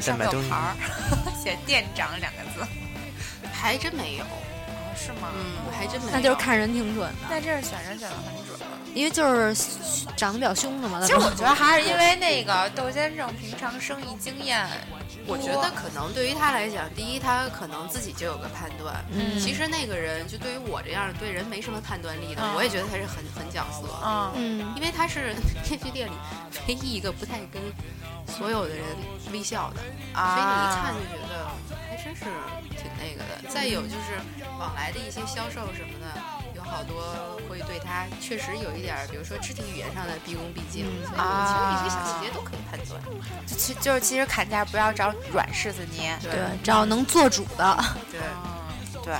[0.00, 0.76] 就在上买东西个牌儿，
[1.42, 2.66] 写店长两个字，
[3.52, 4.24] 还真没有，
[4.96, 5.28] 是吗？
[5.34, 6.12] 嗯，还真没有。
[6.12, 8.58] 那就是看人挺准的，那这是选人选的很准。
[8.94, 9.22] 因为就
[9.54, 9.54] 是
[10.16, 11.00] 长得比较凶的嘛。
[11.02, 14.66] 其实我觉得还是因为那个 窦先生平常生意经验，
[15.26, 19.04] 我觉得可能对于他来讲，第一，他可能自己就有个判断。
[19.12, 25.34] 嗯其实那个人就对于我这样对人没什么判断力的，嗯我也觉得他是很很角色，嗯，嗯，因为他是
[25.68, 26.12] 电锯店里
[26.66, 27.62] 唯一一个不太跟
[28.28, 28.84] 所有的人
[29.32, 29.80] 微笑的，
[30.12, 31.48] 啊，所以你一看就觉得
[31.88, 32.24] 还真是
[32.70, 33.48] 挺那个的。
[33.48, 34.20] 再有就是
[34.58, 36.20] 往来的一些销售什么的，
[36.54, 43.02] 有好多会对他确实有一点儿，比如说肢体语言上的毕恭毕敬，所以其实一些小细节都可以判断。
[43.46, 46.16] 就其就是其实砍价不要找软柿子捏。
[46.22, 48.20] 对，找能做主的，对。
[48.20, 49.14] 嗯，对。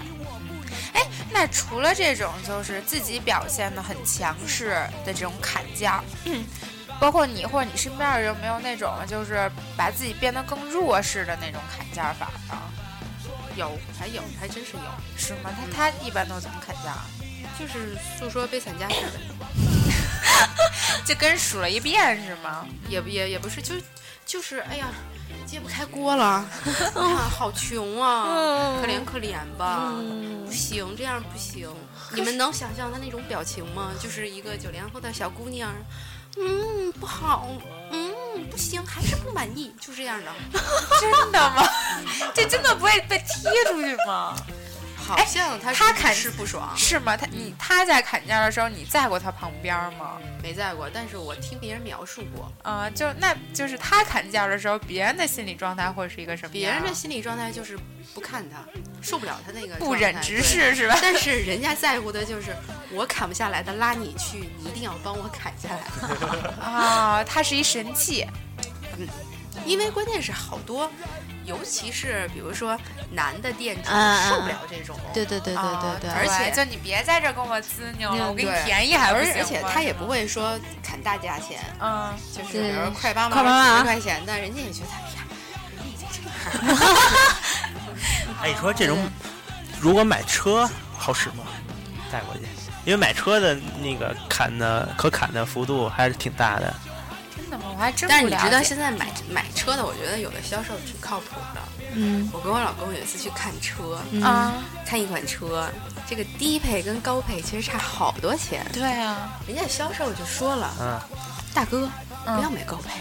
[0.95, 4.71] 哎，那除了这种就是自己表现的很强势
[5.05, 6.45] 的这种砍价，嗯，
[7.01, 12.71] 包括你或者你身边有没有那种就是把自己变得更弱势的那种砍价法啊？
[13.57, 15.51] 有，还有，还真是有，是吗？
[15.73, 16.97] 他他一般都怎么砍价？
[17.59, 18.95] 就是诉说悲惨家事
[19.39, 19.47] 呗，
[21.05, 22.65] 就跟数了一遍是吗？
[22.89, 23.75] 也不也也不是，就
[24.25, 24.87] 就是哎呀，
[25.45, 26.47] 揭不开锅了，
[27.31, 29.93] 好穷啊， 可怜可怜吧，
[30.47, 31.69] 不行，这样不行。
[32.13, 33.91] 你们能想象他那种表情吗？
[34.01, 35.75] 就是一个九零后的小姑娘，
[36.37, 37.49] 嗯，不好，
[37.91, 38.15] 嗯，
[38.51, 40.31] 不行，还是不满意，就这样的。
[41.01, 41.63] 真的吗？
[42.35, 44.37] 这真的不会被踢出去吗？
[45.17, 47.17] 好像他砍是不爽，是吗？
[47.17, 50.19] 他你他在砍价的时候，你在过他旁边吗？
[50.43, 56.61] 没在过，但是我听别人描述过，啊、就那就是他砍价的时候，别人的心理状态会是一个什么样？
[56.61, 57.79] 别人的心理状态就是
[58.15, 58.59] 不看他，
[59.03, 60.99] 受不了他那个不忍直视是吧？
[61.03, 62.55] 但是人家在乎的就是
[62.93, 66.63] 我砍不下来的，拉你去，你一定要帮我砍下来。
[66.65, 68.27] 啊，他是一神器，
[69.65, 70.91] 因为关键是好多，
[71.45, 72.79] 尤其是比如说
[73.11, 85.25] 男的店主受不了这种，对对对对对对，啊而且就你别在这儿跟我滋扭我给你便宜还不行而而且他也不会说砍大价钱，嗯，就是比如说快八毛、快八毛十块钱的，人家也觉得哎呀，
[85.77, 86.79] 人家已经这样了，
[88.43, 88.99] 哎，你说这种
[89.81, 91.45] 如果买车好使吗？
[92.11, 92.41] 带过去，
[92.87, 96.75] 因为买车的那个砍的可砍的幅度还是挺大的。
[98.09, 98.37] 但是你。
[98.37, 101.61] 知道现在买买车的，我觉得有的销售挺靠谱的。
[101.95, 104.53] 嗯我跟我老公有一次去看车，嗯啊，
[104.87, 105.69] 看一款车，
[106.07, 108.65] 这个低配跟高配其实差好多钱。
[108.73, 111.01] 对啊，人家销售就说了，嗯，
[111.55, 111.89] 大哥，
[112.27, 113.01] 嗯不要买高配，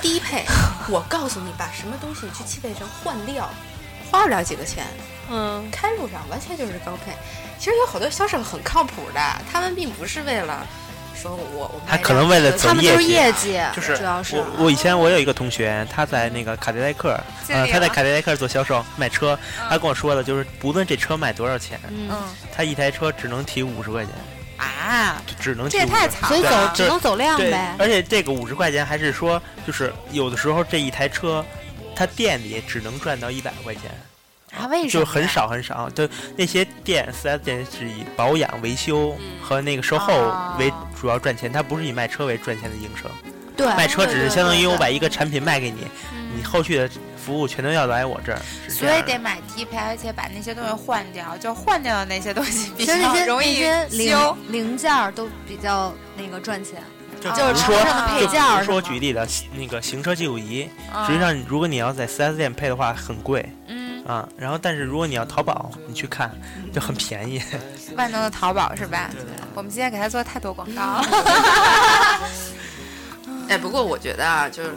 [0.00, 0.44] 低配。
[0.88, 3.48] 我告诉你，把什么东西去汽配城换掉，
[4.10, 4.86] 花不了几个钱，
[5.30, 7.12] 嗯，开路上完全就是高配。
[7.58, 10.66] 其实有好多销售很靠谱的，他们并不是为了
[11.16, 22.22] 说我我他可能为了走他们就是业绩业绩，就是主要是我我以前我有一个同学，他在那个卡迪莱克，呃，他在卡迪莱克做销售卖车，他跟我说的就是，不论这车卖多少钱，嗯，嗯
[22.54, 24.12] 他一台车只能提五十块钱，
[24.58, 26.68] 啊，就只能提50这也太惨所以了。
[26.68, 31.44] 走只能走量呗，，而且这个五十块钱还是说，就是有的时候这一台车，
[31.94, 33.84] 他店里只能赚到一百块钱，
[34.58, 35.04] 啊，为什么？
[35.04, 35.26] 就很。
[35.26, 35.90] 少很少。
[35.90, 43.10] 就那些店四 S 店是以保养、维修和那个售后啊为主要赚钱，它不是以卖车为赚钱的营生。
[43.54, 45.86] 对，卖车只是相当于我把一个产品卖给你，
[46.34, 54.36] 你后续的服务全都要来我这儿，这所以得买低配，而且把那些东西换掉，就换掉的那些东西实那些那较容易些零修。
[54.48, 56.82] 零件都比较那个赚钱，
[57.20, 66.30] 就就是比如说车上的配就件儿比如说我是吗举例的那个行车记录仪，嗯实际上如果你要在 4S 店配的话很贵嗯，啊，然后但是如果你要淘宝，你去看
[66.72, 67.42] 就很便宜。
[67.96, 69.10] 万能的淘宝是吧？
[69.54, 71.04] 我们今天给他做太多广告了。
[73.48, 74.70] 哎，不过我觉得啊，就是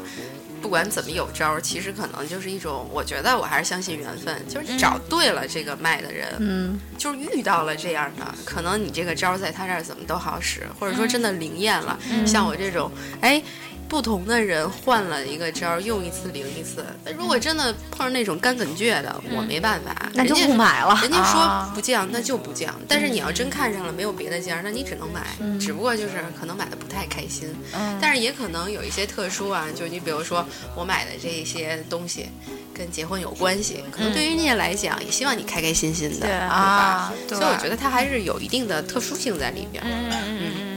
[0.61, 11.97] 不管怎么有招儿，其实可能就是一种，我觉得我还是相信缘分，就是你找对了这个卖的人，嗯，就是遇到了这样的，可能你这个招儿在他这儿怎么都好使，或者说真的灵验了。
[12.27, 12.91] 像我这种，
[13.21, 13.41] 哎，
[13.89, 16.85] 不同的人换了一个招，用一次灵一次。
[17.03, 20.97] 那如果真的碰上那种干梗倔的，我没办法，那就不买了。
[21.01, 22.73] 人家啊说不降，那就不降。
[22.87, 25.25] 但是你要真看上了，没有别的价，那你只能买。
[25.59, 32.27] 只不过就是可能买的不太开心，嗯但是也可能有一些特殊啊，就你比如说我买的这些东西
[32.73, 37.11] 跟结婚有关系，可能对于人家来讲，也希望你开开心心的，对吧？
[37.27, 40.68] 所以我觉得它还是有一定的特殊性在里边嗯嗯嗯。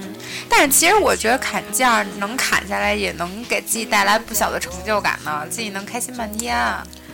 [0.54, 6.54] 但是其实我觉得砍价能砍下来，也能给自己带来不小的成就感呢，自己能开心半天。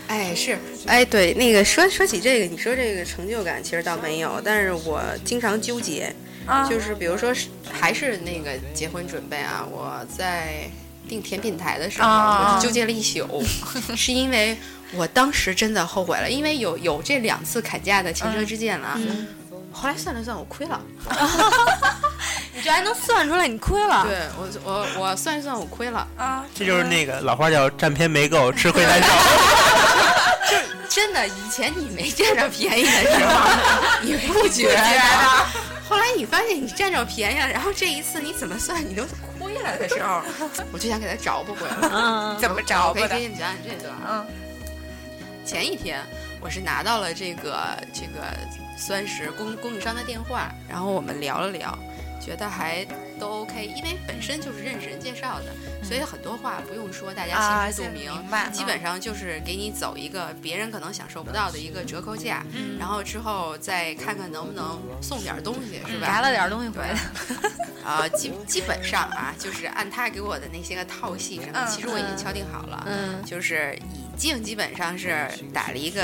[0.09, 6.13] 哎，是，哎，对，那个说说起这个，你说这个成就感其实倒没有，但是我经常纠结，
[6.47, 10.69] 啊就是比如说是还是那个结婚准备啊，我在
[11.09, 13.45] 订甜品台的时候，啊我就纠结了一宿，
[13.95, 14.57] 是因为
[14.95, 19.01] 我当时真的后悔了，因为有有这两次砍价的前车之鉴了啊。
[19.71, 20.81] 后来算了算，我亏了。
[22.59, 24.05] 你居然能算出来你亏了？
[24.05, 26.05] 对我，我我算一算，我亏了。
[26.17, 29.09] 啊，这就是那个老话叫占便宜没够，吃亏难受。
[30.91, 33.49] 真的，以前你没占着便宜的时候，
[34.03, 34.83] 你不觉得？
[35.89, 39.05] 后来你发现你占着便宜了，然后这一次你怎么算你都
[39.39, 40.21] 亏了的时候，
[40.73, 41.89] 我就想给他找补回来。
[41.93, 43.09] 嗯，怎么找我可以？
[43.09, 43.95] 给你们讲讲这段。
[44.09, 44.27] 嗯
[45.47, 46.05] 前一天
[46.43, 47.59] 我是拿到了这个
[47.91, 48.21] 这个
[48.77, 51.79] 酸石供供应商的电话，然后我们聊了聊，
[52.21, 52.85] 觉得还
[53.19, 58.53] 都 OK，因为本身就是认识人介绍的，所以很多话不用说，大家啊，心知肚明。
[58.53, 66.07] 基本上就是给你走一个别人可能享受不到的一个折扣价，嗯然后之后再看看能不能送点东西，是吧？
[66.07, 66.99] 拿了点东西回来。
[67.85, 76.03] 啊、基基本上啊，就是按他给我的那些个套系什么，嗯其实我已经敲定好了，嗯就是已经基本上是打了一个，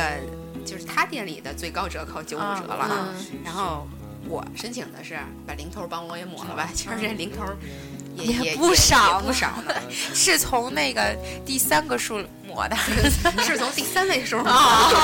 [0.64, 3.86] 就是他店里的最高折扣九五折了，嗯然后
[4.28, 7.44] 我申请的是把零头帮我也抹了吧，其实这零头
[8.16, 9.74] 也也也不少也不少呢，
[10.14, 11.14] 是从那个
[11.44, 12.76] 第三个数抹的，
[13.44, 14.96] 是从第三位数 抹啊的。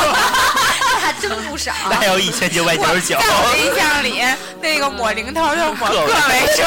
[1.00, 1.72] 还真不少。
[1.72, 3.24] 还有一千九百九十九在。
[3.26, 4.22] 我印象里，
[4.60, 6.62] 那个抹零头就是抹个位数。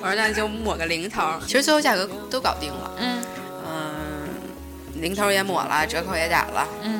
[0.00, 3.24] 我说那就抹个零头，其实最后价格都搞定了，嗯
[3.66, 4.28] 嗯，
[5.02, 6.97] 零头也抹了，折扣也打了，嗯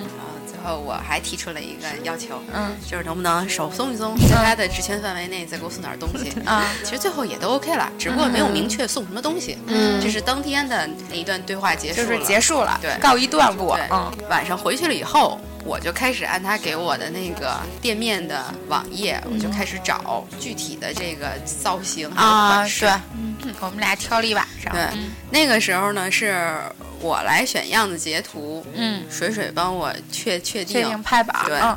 [0.68, 6.38] 后我还提出了一个要求，嗯就是能不能手松一松，在他的职权范围内再给我送点东西。
[6.44, 9.56] 啊其实最后也都 OK 了，只不过没有明确送什么东西。
[9.66, 13.76] 嗯这是当天的那一段对话结束了，就是结束了，对告一段落。
[13.76, 22.86] 对，嗯晚上回去了以后，我就开始按他给我的那个店面的网页，我就开始找具体的这个造型啊，款式。
[22.86, 22.90] 对，
[23.20, 24.72] 嗯我们俩挑了一晚上。
[24.72, 26.58] 对嗯那个时候呢，是
[27.00, 31.44] 我来选样子截图，嗯，水水帮我确确定确定定拍板。
[31.46, 31.76] 对嗯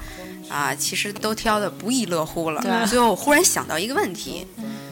[0.50, 2.62] 啊，其实都挑的不亦乐乎了。
[2.62, 4.46] 对最后我忽然想到一个问题，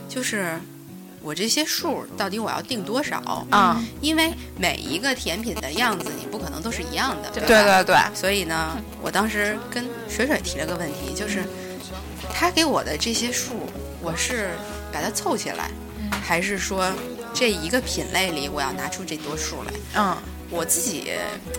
[0.07, 0.59] 就是
[1.21, 3.45] 我这些数到底我要定多少？
[3.49, 7.47] 啊，因为每一个甜品的样子你不可能都是一样的，对吧？
[7.47, 11.43] 对对，所以呢，我当时跟水水提了个问题，就是
[12.33, 13.67] 他给我的这些数，
[14.01, 14.51] 我是
[14.91, 16.91] 把它凑起来，嗯还是说
[17.33, 19.73] 这一个品类里我要拿出这多数来？
[19.95, 20.17] 嗯
[20.51, 21.11] 我自己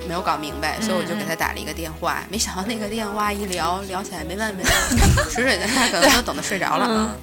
[0.08, 2.24] 没有搞明白，所以我就给他打了一个电话。
[2.28, 4.70] 没想到那个电话一聊聊起来没完没了，
[5.30, 7.16] 水水在那可能都等他睡着了。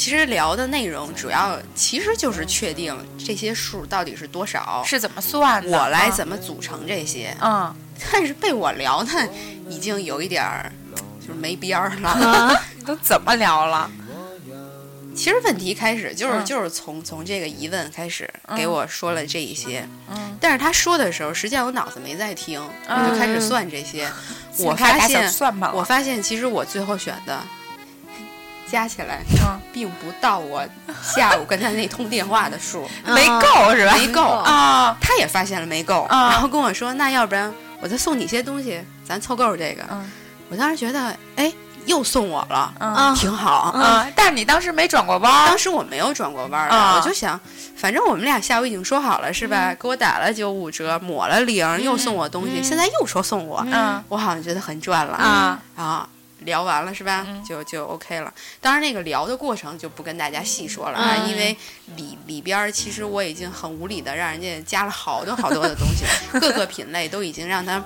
[0.00, 5.78] 嗯其实聊的内容主要其实就是确定这些数到底是多少，是怎么算的？
[5.78, 7.36] 我来啊怎么组成这些。
[7.42, 7.74] 嗯
[8.10, 9.10] 但是被我聊的
[9.68, 10.72] 已经有一点儿
[11.20, 12.08] 就是没边儿了。
[12.16, 13.90] 啊都怎么聊了？
[15.14, 24.08] 其实问题开始就是、嗯就是从从这个疑问开始嗯给我说了这一些，嗯，但是他说的时候，实际上我脑子没在听，我就开始算这些。
[24.60, 25.30] 我发现
[25.74, 27.38] 我发现其实我最后选的
[28.70, 29.58] 加起来嗯。
[29.72, 30.62] 并不到我
[31.02, 33.94] 下午跟他那通电话的数，没够是吧？
[33.96, 34.22] 没够。
[34.22, 36.30] 啊，他也发现了没够，啊。
[36.30, 39.84] 然后跟我说那要不然我再送你些东西，咱凑够这个。
[39.90, 40.10] 嗯。
[40.50, 41.52] 我当时觉得哎
[41.86, 42.94] 又送我了，嗯。
[42.94, 43.72] 啊挺好。
[43.74, 45.46] 嗯，但是你当时没转过弯儿？
[45.46, 47.38] 当时我没有转过弯儿我就想，
[47.76, 49.50] 反正我们俩下午已经说好了，是嗯。
[49.50, 49.74] 吧？
[49.80, 54.02] 给我打了九五折，抹了零，又送我东西，现在又说送我，嗯。
[54.08, 55.16] 我好像觉得很赚了。
[55.16, 56.08] 啊啊！
[56.40, 57.24] 聊完了是吧？
[57.28, 58.32] 嗯就就 OK 了。
[58.60, 61.56] 当然，那个聊的过程就不跟大家细说了啊，嗯因为
[61.96, 66.04] 里里边其实我已经很无理的让人家加了好多好多的东西，
[66.38, 67.82] 各个品类都已经让他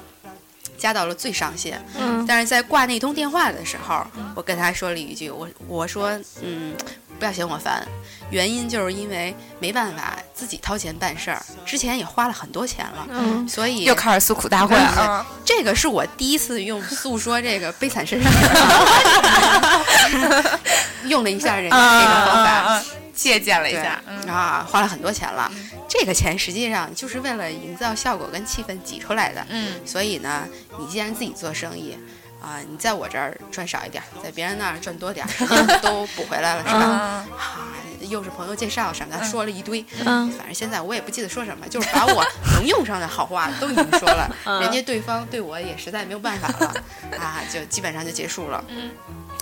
[0.77, 1.85] 加到了最上限。
[1.99, 6.11] 嗯但是在挂那通电话的时候，我跟他说了一句，我我说，
[6.43, 6.75] 嗯，
[7.19, 7.87] 不要嫌我烦，
[8.31, 15.25] 原因就是因为没办法自己掏钱办事儿，之前也花了很多钱了，嗯所以又开始诉苦大会了。
[15.45, 18.31] 这个是我第一次用诉说这个悲惨身上
[21.07, 22.83] 用了一下人家这个方法。
[23.17, 25.49] 借鉴了一下，嗯啊，花了很多钱了。
[25.89, 29.47] 这个钱实际上就是为了营造效果跟气氛挤出来的。
[29.51, 30.43] 嗯所以呢，
[30.81, 31.97] 你既然自己做生意，
[32.45, 36.81] 啊、你在我这儿赚少一点儿，在别人那儿赚多点儿， 都补回来了，是吧？
[36.83, 36.91] 嗯
[37.39, 37.65] 啊，
[38.09, 39.85] 又是朋友介绍什么的，说了一堆。
[40.05, 42.23] 嗯反正现在我也不记得说什么，就是把我
[42.55, 46.75] 能用上的好话都已经说了，嗯人家对方对我也实在没有办法了，
[47.19, 48.63] 啊，就基本上就结束了。
[48.69, 48.91] 嗯。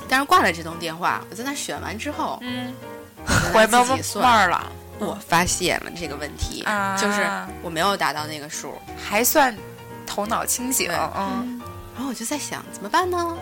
[0.08, 2.72] 但是挂了这通电话，我在那选完之后，嗯，
[3.26, 7.26] 我回在那味味自己算，儿了，我发现了这个问题，啊就是
[7.62, 9.56] 我没有达到那个数，还算
[10.06, 11.61] 头脑清醒，嗯，
[11.94, 13.36] 然后我就在想怎么办呢？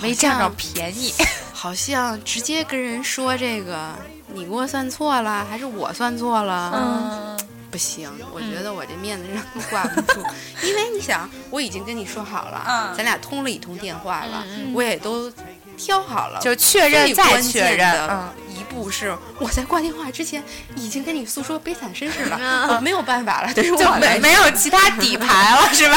[0.00, 1.12] 没占着便宜，
[1.52, 3.94] 好像直接跟人说这个，
[4.28, 6.72] 你给我算错了，还是我算错了？
[6.74, 7.36] 嗯。
[7.68, 10.22] 不行，我觉得我这面子上挂不住，
[10.62, 12.96] 因为你想，我已经跟你说好了，嗯。
[12.96, 15.30] 咱俩通了一通电话了，嗯我也都
[15.76, 18.28] 挑好了，就确认最再确认，嗯
[18.76, 20.42] 一步是我在挂电话之前
[20.74, 25.96] 已经跟你诉说悲惨身世了，嗯 我没有办法了，对 于我就没没有其他底牌了， 是吧？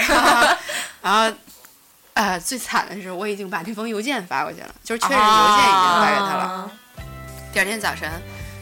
[0.00, 0.56] 说，
[1.02, 1.32] 然后。
[2.14, 6.44] 呃，最惨的是，我已经把那封邮件发过去了，就是确认邮件已经发给他了。
[6.44, 6.70] 啊
[7.52, 8.08] 第二天早晨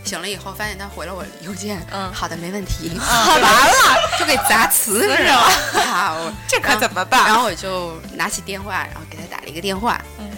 [0.03, 5.34] 醒了以后，发现他回了我邮件，嗯好的，没问题，完了，就给砸瓷实了。
[5.34, 7.26] 啊，我这可怎么办？
[7.28, 10.01] 然后我就拿起电话，然后给他打了一个电话。
[10.18, 10.30] 嗯，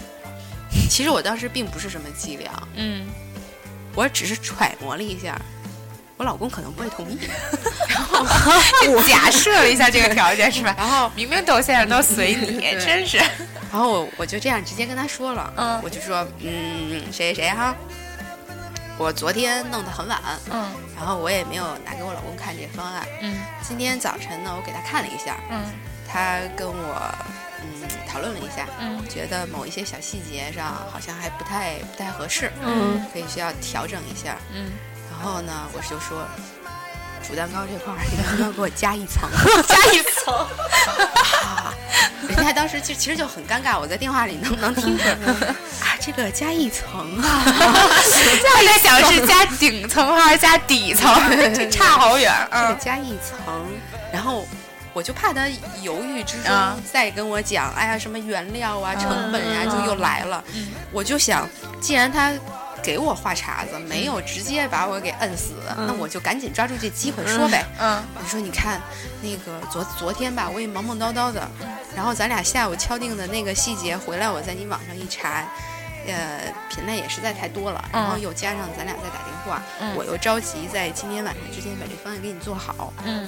[0.89, 3.07] 其实我当时并不是什么伎俩，嗯，
[3.95, 5.39] 我只是揣摩了一下，
[6.17, 7.17] 我老公可能不会同意。
[7.89, 8.25] 然后
[9.07, 10.73] 假设了一下这个条件是吧？
[10.77, 17.75] 然后，明明都先生都随你，真是，然后我我就这样直接跟他说了，嗯我就说，嗯，谁谁谁哈，
[18.97, 20.19] 我昨天弄得很晚，
[20.51, 23.05] 嗯然后我也没有拿给我老公看这个方案。
[23.21, 23.35] 嗯
[23.67, 25.61] 今天早晨呢，我给他看了一下，嗯
[26.07, 27.13] 他跟我
[27.61, 34.37] 嗯讨论了一下，嗯觉得某一些小细节上好像还不太不太合适，嗯可以需要调整一下。
[34.53, 34.71] 嗯，
[35.11, 36.25] 然后呢，我就说，
[37.27, 39.29] 煮蛋糕这块儿你能不能给我加一层，
[39.67, 40.33] 加一层，
[41.43, 41.73] 啊！
[42.27, 45.11] 人家当时就其实就很尴尬，我在电话里能能听出来
[45.81, 51.13] 啊，这个加一层啊，我在想是加顶层还是加底层，
[51.53, 52.31] 这差好远。
[52.51, 53.65] 这个嗯加一层，
[54.11, 54.47] 然后。
[54.95, 55.47] 我就怕他
[55.81, 56.75] 犹豫之中啊。
[56.91, 60.41] 再跟我讲，哎呀，什么原料啊、成本啊，嗯就又来了。
[60.53, 60.69] 嗯。
[60.93, 61.47] 我就想，
[61.81, 62.31] 既然他
[62.81, 67.65] 给我话茬子，没有直接把我给摁死，那我就赶紧抓住这机会说呗。
[67.77, 68.01] 嗯。
[68.17, 68.79] 我说你看，
[69.21, 71.45] 那个昨昨天吧，我也忙忙叨叨的，
[71.95, 75.45] 然后咱俩下午敲定的那个细节回来，我在你网上一查，
[76.07, 83.27] 呃，品类也实在太多了，然后又加上咱俩在打电话，嗯我又着急在今天晚上之前把这方案给你做好，嗯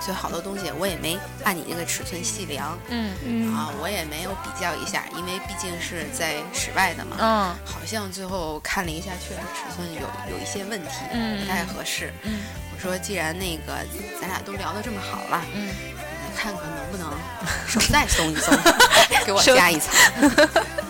[0.00, 7.16] 所以好多东西我也没按你那个尺寸细量嗯嗯啊，我也没有比较一下，因为毕竟是在室外的嘛。
[7.20, 10.00] 嗯好像最后看了一下，确实尺寸有
[10.34, 12.12] 有一些问题，嗯不太合适。
[12.22, 12.40] 嗯
[12.74, 13.76] 我说，既然那个
[14.20, 17.12] 咱俩都聊得这么好了，嗯，你看看能不能
[17.68, 18.56] 手再松一松，
[19.26, 19.92] 给我加一层。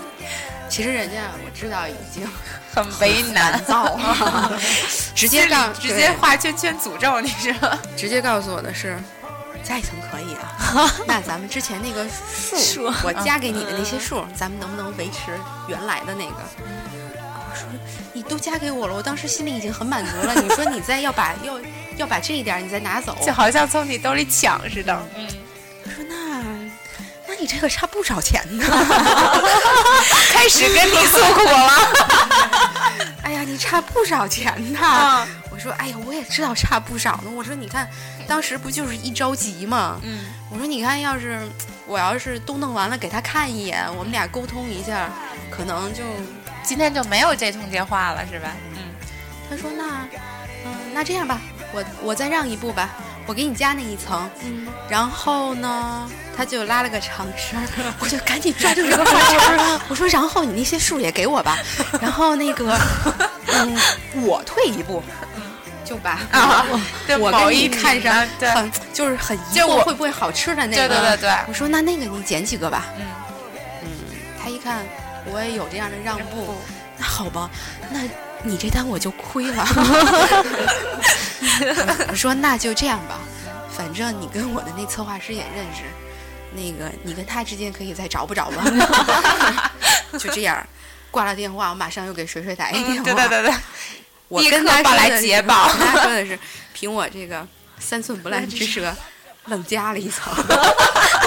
[0.71, 2.27] 其实人家我知道已经
[2.73, 4.59] 很为难到，了，
[5.15, 7.77] 直接告直接画圈圈诅咒你是吧？
[7.97, 8.97] 直接告诉我的是。
[9.63, 16.37] 加一层可以啊， 那咱们之前那个数，数我加给你的那些数，咱们能不能维持原来的那个？
[16.65, 17.67] 我说
[18.15, 20.35] 你都加给我了，我当时心里已经很满足了。
[20.35, 21.61] 你说你再要把要
[21.99, 24.99] 要把这一点你再拿走，就好像从你兜里抢似的。
[27.41, 28.65] 你这个差不少钱呢。
[30.33, 31.73] 开始跟你诉苦了。
[33.23, 34.79] 哎呀，你差不少钱呢。
[34.81, 37.31] 啊我说，哎呀，我也知道差不少呢。
[37.31, 37.89] 我说，你看，
[38.27, 39.99] 当时不就是一着急吗？
[40.03, 41.41] 嗯我说，你看，要是
[41.87, 45.11] 我要是都弄完了，给他看一眼，我们俩沟通一下，
[45.51, 46.03] 可能就……
[46.63, 48.49] 今天就没有这通电话了，是吧？
[48.77, 48.83] 嗯
[49.51, 50.07] 他说，那，
[50.65, 51.41] 嗯、那这样吧，
[51.73, 52.91] 我我再让一步吧，
[53.31, 54.29] 我给你加那一层。
[54.43, 59.81] 嗯然后呢，他就拉了个长声儿， 我就赶紧抓住这个话茬儿。
[59.89, 61.57] 我说，然后你那些数也给我吧。
[62.03, 62.77] 然后那个，
[63.47, 63.79] 嗯，
[64.25, 65.01] 我退一步，
[65.85, 66.67] 就把啊，
[67.21, 70.89] 我跟你看上很就是很疑惑会不会好吃的那个。
[70.89, 72.87] 对对对对，我说那那个你捡几个吧。
[72.99, 73.07] 嗯
[73.85, 73.89] 嗯，
[74.43, 74.85] 他一看
[75.27, 76.57] 我也有这样的让步，
[76.99, 77.49] 那好吧，
[77.91, 78.01] 那
[78.43, 79.65] 你这单我就亏了。
[82.09, 83.19] 我说那就这样吧，
[83.77, 85.83] 反正你跟我的那策划师也认识，
[86.53, 89.71] 那个你跟他之间可以再找不着吧？
[90.19, 90.67] 就这样，
[91.11, 93.03] 挂了电话，我马上又给水水打一电话。
[93.03, 93.59] 嗯对对对对，立
[94.29, 96.39] 我跟他是捷报我跟他说的 是，
[96.73, 97.47] 凭我这个
[97.79, 98.95] 三寸不烂之舌，
[99.47, 100.33] 冷加了一层。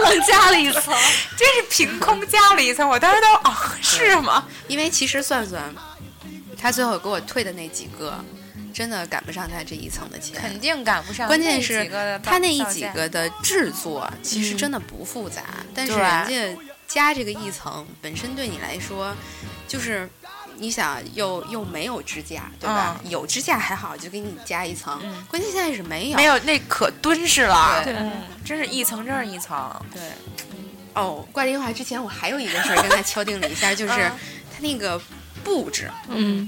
[0.03, 0.93] 冷加了一层，
[1.37, 4.45] 真是凭空加了一层，我当时都哦，是吗？
[4.67, 5.73] 因为其实算算，
[6.59, 8.21] 他最后给我退的那几个，
[8.73, 10.35] 真的赶不上他这一层的钱。
[10.35, 11.27] 肯定赶不上。
[11.27, 15.43] 关键是几个的他那一几个的制作其实嗯真的不复杂，
[15.73, 19.15] 但是人家加这个一层本身对你来说，
[19.67, 20.09] 就是
[20.57, 22.99] 你想又又没有支架，对吧？
[23.05, 24.99] 有支架还好，就给你加一层。
[25.03, 28.11] 嗯关键现在是没有，没有那可敦实了，对嗯，
[28.43, 29.73] 真是一层真是一层。
[29.93, 30.01] 对。
[30.95, 34.11] 哦，挂电话之前我还有一个事儿跟他敲定了一下，就是嗯
[34.51, 35.01] 他那个
[35.43, 36.47] 布置，嗯，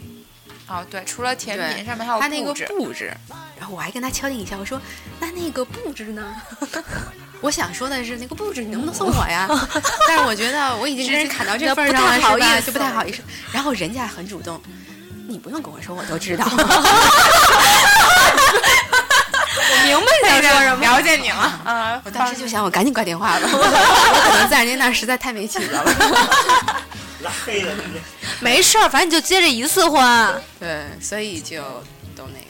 [0.68, 3.11] 哦，对，除了甜品上面还有他那个布置，
[3.59, 4.82] 然后我还跟他敲定一下，我说
[5.20, 6.36] 那那个布置呢？
[7.41, 9.47] 我想说的是那个布置你能不能送我呀？
[10.07, 12.57] 但是我觉得我已经跟人砍到这份儿上了，不好是吧？
[12.57, 13.22] 意思就不太好意思。
[13.51, 14.59] 然后人家很主动，
[15.28, 16.45] 你不用跟我说，我都知道。
[19.68, 20.05] 我明白
[20.39, 20.82] 你想说什么。
[20.82, 22.01] 了解你了啊！
[22.03, 25.84] 我当时就想，我赶紧挂电话吧，我可能在人家那儿实在太没气质了。
[27.22, 27.99] 拉黑了人家。
[28.41, 30.41] 没事儿，反正你就结这一次婚。
[30.59, 31.61] 对，所以就
[32.15, 32.45] 都那个。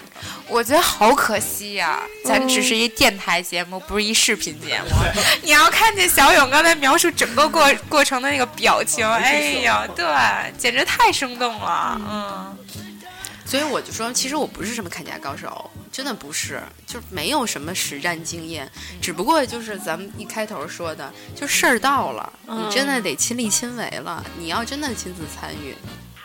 [0.48, 4.90] 我觉得好可惜呀、咱只是一电台节目，不是一视频节目。
[5.42, 10.06] 你要看见小勇刚才描述整个过过程的那个表情，哎呀，对，
[10.58, 12.00] 简直太生动了。
[12.00, 12.58] 嗯，
[13.46, 18.70] 所以我就说，其实我不是什么砍价高手，真的不是，就没有什么实战经验，
[19.02, 25.74] 只不过就是咱们一开头说的，就事儿到了，你真的得亲力亲为了，你要真的亲自参与。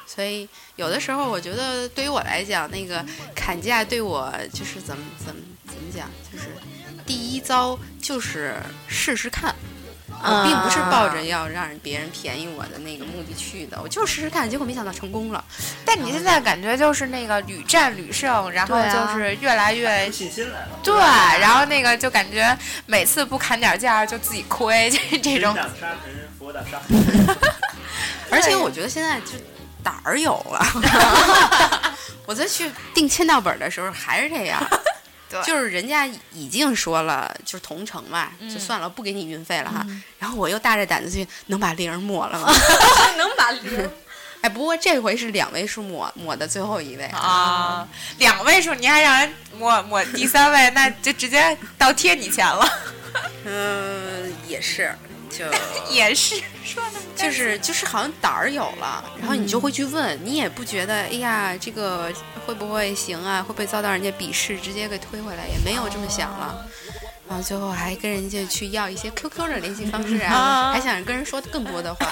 [0.05, 6.49] 所以有的时候，我觉得对于我来讲，那个砍价对我就是怎么怎么怎么讲，就是
[7.07, 8.57] 第一遭就是
[8.89, 9.55] 试试看。
[10.23, 15.43] 我并不是抱着要让别人便宜我的那个目的去的，我就试试看，结果没想到成功了。
[15.85, 20.79] 但你现在感觉就是那个屡战屡胜，然后就是越来越信心来了。
[20.83, 20.95] 对，
[21.41, 22.57] 然后那个就感觉
[22.87, 25.57] 每次不砍点价就自己亏， 这这种。
[28.31, 29.33] 而且我觉得现在就
[29.83, 30.65] 胆儿有了。
[32.27, 34.63] 我在去订签到本的时候还是这样，
[35.31, 39.87] 对就是人家已经说了，就是同城嘛，嗯就算了，不给你运费了哈。
[40.19, 42.53] 然后我又大着胆子去，能把零抹了吗？
[43.17, 43.91] 能把零
[44.43, 47.87] 哎，不过这回是两位数抹抹的最后一位，啊，
[48.19, 52.67] 两位数你还让人抹抹第三位，那就直接倒贴你钱了。
[53.45, 54.97] 嗯，也是，
[55.31, 55.45] 就
[55.91, 62.13] 也是说的就是就是好像胆儿有了，然后你就会去问，你也不觉得哎呀这个
[62.47, 66.67] 会不会行啊，会不会遭到人家鄙视，直接给推回来，也没有这么想了。
[67.29, 72.09] 然后最后还跟人家去要一些 QQ 的联系方式啊，啊还想跟人说更多的话。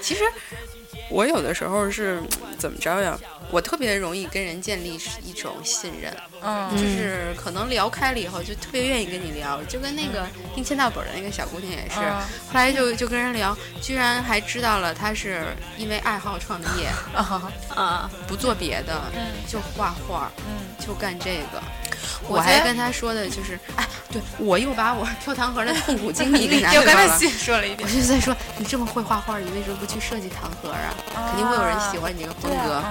[0.00, 0.22] 其实
[1.10, 2.22] 我有的时候是
[2.56, 3.18] 怎么着呀？
[3.52, 15.44] 我特别容易跟人建立一种信任，嗯就是可能聊开了以后，就特别愿意跟你聊，就跟那个订签到本的那个小姑娘也是，嗯后来就就跟人聊，居然还知道了她是
[15.76, 16.90] 因为爱好创的业，
[18.26, 21.62] 不做别的，嗯就画画，嗯，就干这个。
[22.28, 26.86] 我还跟他说的就是，哎，对我又把我 跳糖盒的痛苦经历给拿 出来了。
[26.86, 30.94] 跟他细说了一遍我，就在说，你这么会画画，你为什么不去设计糖盒啊？
[31.30, 32.82] 肯定会有人喜欢你这个风格。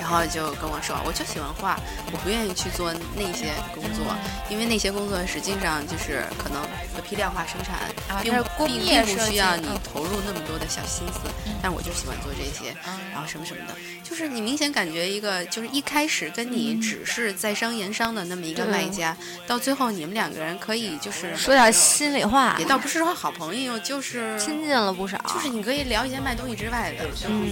[0.00, 1.78] 然后就跟我说，我就喜欢画，
[2.10, 4.06] 我不愿意去做那些工作，
[4.48, 6.62] 因为那些工作实际上就是可能
[6.96, 7.76] 有批量化生产，
[8.22, 9.78] 并啊它是工并不需要你嗯。
[9.92, 11.20] 投入那么多的小心思。
[11.62, 12.98] 但我就喜欢做这些，嗯。
[13.12, 19.14] 然后什么什么的，就是你明显感觉一个就是一开始跟你只是在商言商的那么一个卖家，
[19.46, 22.56] 到最后你们两个人可以就是说点心里话。
[22.58, 25.18] 也，倒不是说好朋友，就是亲近了不少。
[25.28, 27.04] 就是你可以聊一些卖东西之外的。
[27.28, 27.46] 嗯，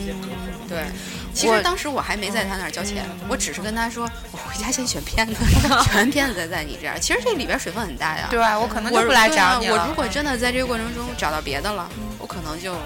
[0.68, 0.86] 对，
[1.34, 5.34] 其实当时我还没在他那儿交钱，我只是跟他说，我回家先选片子，
[5.84, 6.98] 选完片子再在你这儿。
[6.98, 8.28] 其实这里边水分很大呀。
[8.30, 9.74] 对我可能就不来找你了。
[9.82, 12.76] 我如果真的在这个过程中找到别的了，我可能就，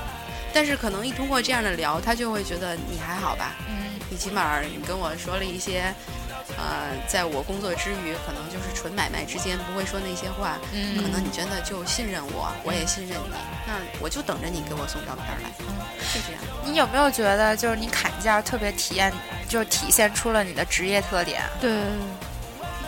[0.53, 3.75] 但是可能一通过这样的聊，他就会觉得你还好吧，嗯
[4.11, 5.93] 你起码你跟我说了一些。
[6.57, 13.37] 呃，在我工作之余，可能就是纯买卖之间不会说那些话，嗯可能你真的就信任我，我也信任你，
[13.67, 15.51] 那我就等着你给我送照片来，
[16.07, 16.43] 是这样。
[16.65, 19.13] 你有没有觉得，就是你砍价特别体验，
[19.49, 21.43] 就体现出了你的职业特点？
[21.61, 21.71] 对，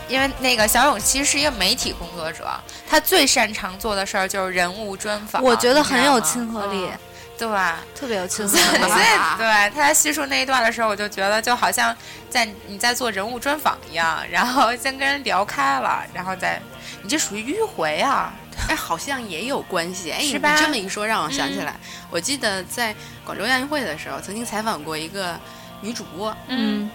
[0.08, 2.48] 因为那个小勇其实是一个媒体工作者，
[2.88, 5.42] 他最擅长做的事儿就是人物专访。
[5.42, 6.98] 我觉得很有亲和力，嗯
[7.36, 7.80] 对吧？
[7.94, 9.38] 特别有亲和所以。
[9.38, 11.94] 对他在叙述那一段的时候，我就觉得就好像
[12.30, 16.60] 在你在做人物专访一样，然后先跟人聊开了，然后再
[17.02, 18.32] 你这属于迂回啊。
[18.68, 20.12] 哎，好像也有关系。
[20.12, 21.74] 哎，你是吧这么一说，让我想起来，
[22.08, 25.36] 我记得在广州亚运会的时候，曾经采访过一个
[25.80, 26.88] 女主播，嗯，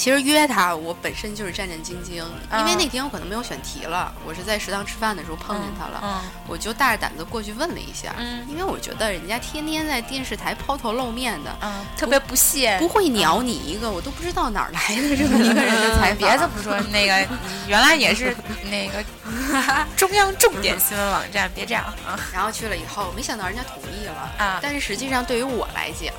[0.00, 12.78] 其实约他，我本身就是战战兢兢，因为嗯那天我可能没有选题了，我是在食堂吃饭的时候碰见他了，嗯我就大着胆子过去问了一下，嗯因为我觉得人家天天在电视台抛头露面的，嗯，特别不屑。
[12.78, 16.16] 不会鸟你一个，我都不知道哪儿来的这么一个人的采访。
[16.16, 18.34] 别这么说，那个你原来也是
[18.70, 19.04] 那个
[19.98, 22.18] 中央重点新闻网站，别这样啊。
[22.32, 26.10] 然后去了以后，没想到人家同意了啊但是实际上对于我来讲，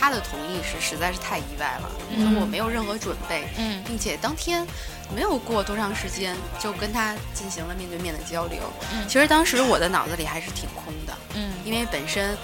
[0.00, 3.84] 他的同意是实在是太意外了，因为我没有任何准备，嗯。
[3.84, 4.66] 并且当天
[5.14, 8.62] 没有过多长时间就跟他进行了面对面的交流。
[8.94, 9.06] 嗯。
[9.06, 11.52] 其实当时我的脑子里还是挺空的，嗯。
[11.66, 12.34] 因为本身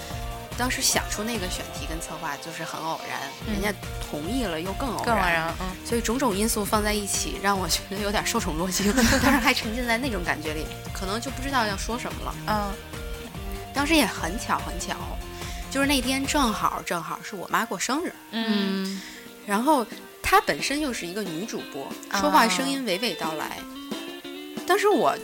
[0.58, 3.54] 当时想出那个选题跟策划就是很偶然，嗯。
[3.54, 3.72] 人家
[4.10, 5.66] 同意了又更偶更偶然，嗯。
[5.82, 8.92] 所以种种因素放在一起，让我觉得有点受宠若惊，
[9.24, 12.34] 当时还沉浸在那种感觉里，可能就不知道要说什么了。
[12.48, 12.72] 嗯。
[13.72, 14.94] 当时也很巧很巧，
[15.70, 19.00] 就是那天正好正好是我妈过生日，嗯。
[19.46, 19.86] 然后
[20.22, 21.86] 她本身又是一个女主播，
[22.20, 23.58] 说话声音娓娓道来。
[24.66, 25.16] 当时我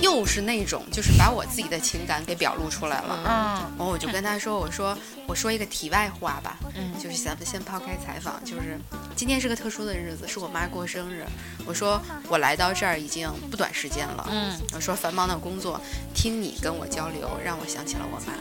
[0.00, 3.34] 又是那种就是把我自己的情感给表露出来了，嗯
[3.76, 4.96] 然后我就跟他说：“我说
[5.26, 8.78] 我说一个题外话吧，嗯就是咱们先抛开采访，就是
[9.14, 11.24] 今天是个特殊的日子，是我妈过生日。
[11.66, 15.80] 我说我来到这儿已经不短时间了，嗯我说繁忙的工作，
[16.14, 18.32] 听你跟我交流，让我想起了我妈。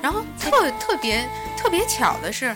[0.00, 2.54] 然后特特别特别巧的是，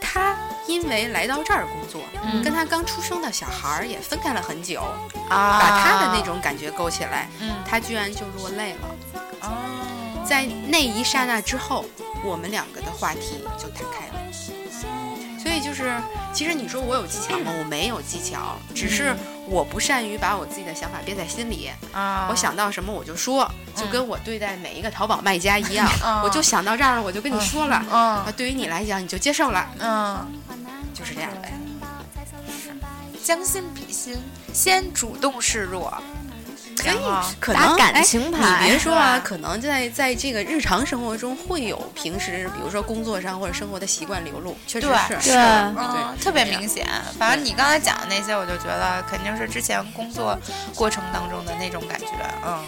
[0.00, 0.36] 她
[0.66, 4.80] 因为来到这儿工作，嗯跟他刚出生的小孩儿也分开了很久，
[5.28, 8.88] 啊，把他的那种感觉勾起来，嗯她居然就落泪了。
[9.42, 11.84] 哦，在那一刹那之后，
[12.24, 14.15] 我们两个的话题就谈开了。
[15.46, 15.96] 所以就是，
[16.32, 17.52] 其实你说我有技巧吗？
[17.56, 19.14] 我没有技巧，只是
[19.46, 21.70] 我不善于把我自己的想法憋在心里。
[21.92, 27.80] 啊，我想到什么我就说，就跟我对待每一个淘宝卖家一样，嗯我就想到这儿了，我就跟你说了。
[27.88, 30.26] 嗯啊，对于你来讲，你就接受了，嗯，
[30.92, 31.52] 就是这样呗。
[33.22, 34.16] 将心比心，
[34.52, 35.96] 先主动示弱，
[36.76, 36.96] 所以
[37.40, 45.30] 可能感情你别说啊，可能在在这个日常生活中会有平时，比如说工作上或者生活的习惯流露，确实对是。
[45.30, 46.86] 对嗯，特别明显。
[47.18, 50.38] 反正你刚才讲的那些，我就觉得肯定是之前工作
[50.74, 52.08] 过程当中的那种感觉。
[52.44, 52.62] 嗯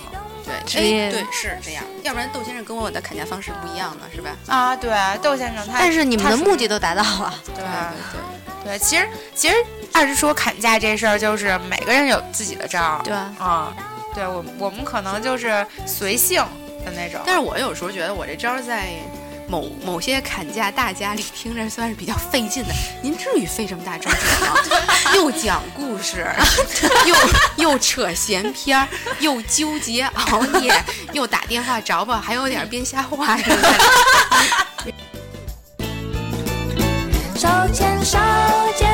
[0.44, 1.84] 对，哎，对，是这样。
[2.02, 4.30] 要不然窦先生跟我的砍价方式不一样呢，是吧？
[4.46, 4.90] 啊，对，
[5.20, 7.64] 窦先生他，但是你们的目的都达到了，对对
[8.64, 9.54] 对对，其实其实
[9.92, 13.02] 按说砍价这事儿，就是每个人有自己的招儿。
[13.04, 13.74] 对啊，
[14.14, 16.42] 对我我们可能就是随性
[16.84, 17.20] 的那种。
[17.26, 18.88] 但是我有时候觉得我这招儿在
[19.46, 22.74] 某某些砍价大家里听着算是比较费劲的。
[23.02, 24.54] 您至于费这么大周折吗？
[25.14, 26.26] 又讲故事，
[27.06, 27.16] 又
[27.70, 28.88] 又扯闲篇儿，
[29.20, 30.72] 又纠结熬夜，
[31.12, 33.68] 又打电话找我，还有点编瞎话什么的。
[37.36, 38.18] 手牵手，
[38.76, 38.88] 肩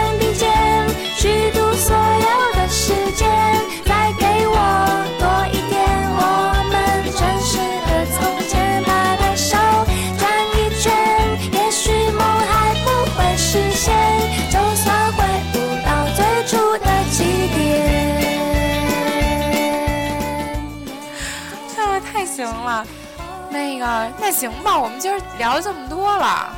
[23.54, 26.52] 那个，那行吧，我们今儿聊这么多了，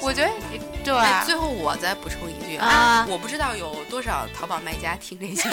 [0.00, 0.30] 我觉得
[0.82, 5.50] 对，哎，最后我再补充一句啊我不知道有多少淘宝卖家听这些，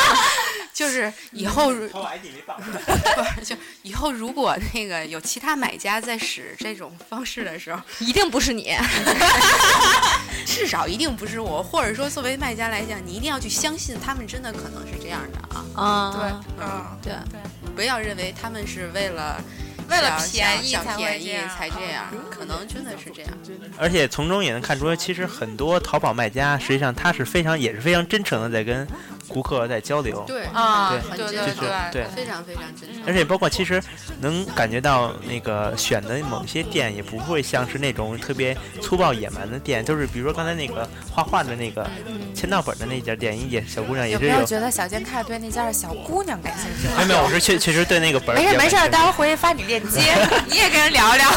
[0.74, 2.58] 就是以后如淘宝 ID 没报。
[2.58, 8.76] 不是就以后如果那个有其他买家在使这种方式的时候，一定不是你。
[10.44, 17.38] 至少一定不是我，或者说作为卖家来讲，你一定要去相信他们真的可能是这样的啊，啊，对，嗯，对，
[17.76, 19.40] 不要认为他们是为了
[19.88, 23.30] 为了便宜才会想便宜这样才这样，可能真的是这样。
[23.76, 28.88] 而且从中也能看出，其实很多淘宝卖家，实际上他是非常也是非常真诚的在跟
[29.28, 30.24] 顾客在交流。
[30.26, 33.02] 对啊，对对对对非常非常真诚。
[33.06, 33.82] 而且包括其实
[34.20, 41.88] 能感觉到那个选的某些店也不会像是那种特别粗暴野蛮的店，就是比如说刚才那个画画的那个
[42.34, 44.44] 签到本的那家店，也小姑娘也有没是有。
[44.44, 46.96] 觉得小健开始对那家的小姑娘感兴趣了？
[46.96, 50.00] 没有没有，我是确确实对那个本没事没事，待会儿回去发你链接，
[50.48, 51.30] 你也跟人聊聊。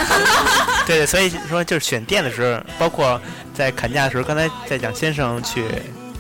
[0.86, 3.20] 对 对，所以说就是选店的时候，包括
[3.54, 5.66] 在砍价的时候，刚才在讲先生去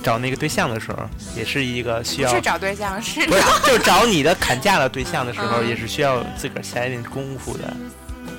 [0.04, 0.97] 找那个对象的时候，
[1.36, 7.74] 也是一个需要不是找对象，是不是找就找你的砍价的对象的时候，嗯也是需要自个儿下一点功夫的，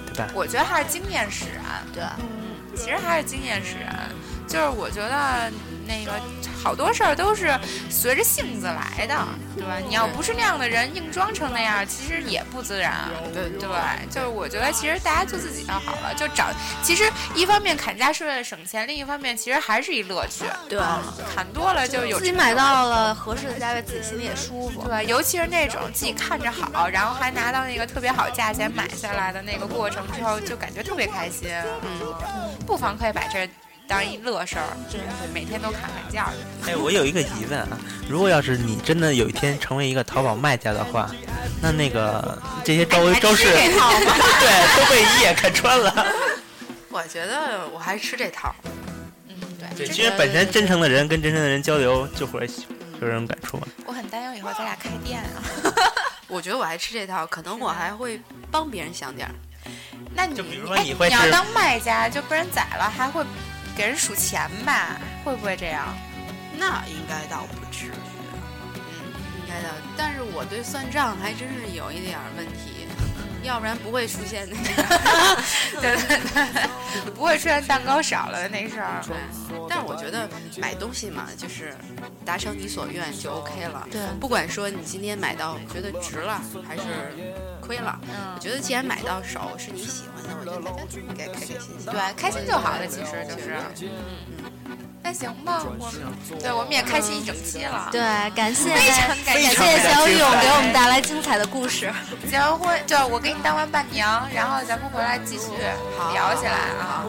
[0.06, 0.28] 对吧？
[0.34, 1.82] 我觉得还是经验使然。
[1.92, 2.02] 对，
[2.76, 4.08] 其实还是经验使然。
[4.46, 5.52] 就是我觉得
[5.86, 6.12] 那个
[6.62, 7.58] 好多事儿都是
[7.88, 9.16] 随着性子来的，
[9.56, 9.78] 对吧？
[9.86, 13.08] 你要不是那样的人，硬装成那样，其实也不自然。
[13.32, 13.68] 对对，
[14.11, 16.48] 就是我觉得其实大家做自己就好了，就找。
[16.82, 20.44] 其实一方面砍价是为了省钱，另一方面其实还是一乐趣。
[20.68, 20.78] 对，
[21.34, 24.86] 砍多了就有自己买到了合适的价位，自己心里也舒服。
[24.86, 31.48] 对，尤其是那种自己看着好，然后还拿到那个特别好价钱买下来的那个过程之后，就感觉特别开心。
[31.82, 32.14] 嗯，
[32.66, 33.48] 不妨可以把这
[33.91, 35.01] 当一乐事儿，对，
[35.34, 36.32] 每天都砍砍价儿。
[36.64, 37.76] 哎，我有一个疑问啊，
[38.09, 41.11] 如果要是你真的有一天成为一个淘宝卖家的话，
[41.61, 44.14] 那那个这些周围周市，这套吗？
[44.38, 46.07] 对，都被一眼看穿了。
[46.88, 48.55] 我觉得我还是吃这套。
[49.26, 49.84] 嗯，对。
[49.84, 52.47] 对，其实本身真诚的人跟真诚的人交流，就会
[53.01, 53.66] 有这种感触嘛。
[53.86, 55.43] 我很担忧以后咱俩开店啊。
[56.28, 58.20] 我觉得我还吃这套，可能我还会
[58.53, 59.34] 帮别人想点儿。
[60.14, 63.24] 那你就比如说哎你会是要当卖家，就被人宰了，还会
[63.81, 65.01] 给人数钱吧？
[65.24, 65.97] 会不会这样？
[66.59, 67.93] 那应该倒不至于，
[68.74, 68.78] 嗯，
[69.41, 69.74] 应该的。
[69.97, 72.87] 但是我对算账还真是有一点问题，
[73.43, 74.83] 要不然不会出现那个。
[75.81, 79.03] 对对对，不会出现蛋糕少了的那事儿。
[79.07, 79.16] 对，
[79.66, 80.28] 但是我觉得
[80.59, 81.74] 买东西嘛，就是
[82.22, 83.89] 达成你所愿就 OK 了。
[83.91, 86.83] 对不管说你今天买到觉得值了还是
[87.70, 91.86] 亏了，嗯我觉得既然买到手是你喜欢的，我觉得大家应该开开心心。
[91.86, 93.56] 对，开心就好了，其实就是。
[93.82, 97.88] 嗯，那行吧，我们对我们也开心一整期了。
[97.92, 98.00] 对，
[98.34, 101.92] 感谢非常感谢小勇给我们带来精彩的故事。
[102.28, 105.46] 结完婚，对我给你当完伴娘，然后咱们回来继续
[106.12, 107.06] 聊起来啊。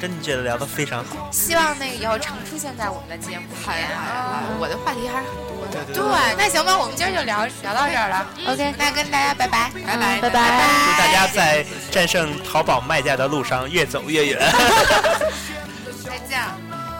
[0.00, 1.28] 真的觉得聊得非常好。
[1.32, 3.56] 希望那个以后常出现在我们的节目里。
[3.64, 5.84] 嗨嗨嗨，我的话题还是很多的。
[5.92, 8.26] 对，那行吧，我们今儿就聊聊到这儿了。
[8.52, 10.40] OK 那跟大家拜拜，拜拜拜拜。
[10.84, 14.38] 祝大家在战胜淘宝卖家的路上越走越远。
[16.04, 16.40] 再见。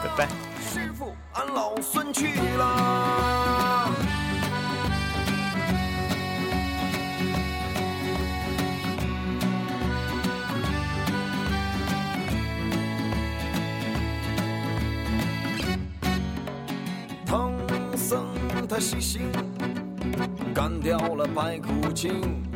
[0.03, 0.27] 拜拜。
[0.73, 3.91] 师傅，俺老孙去了。
[17.25, 17.51] 唐
[17.97, 18.25] 僧
[18.69, 19.29] 他西行，
[20.55, 22.46] 干掉了白骨精。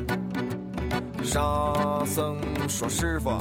[1.33, 3.31] 沙僧说：“师傅，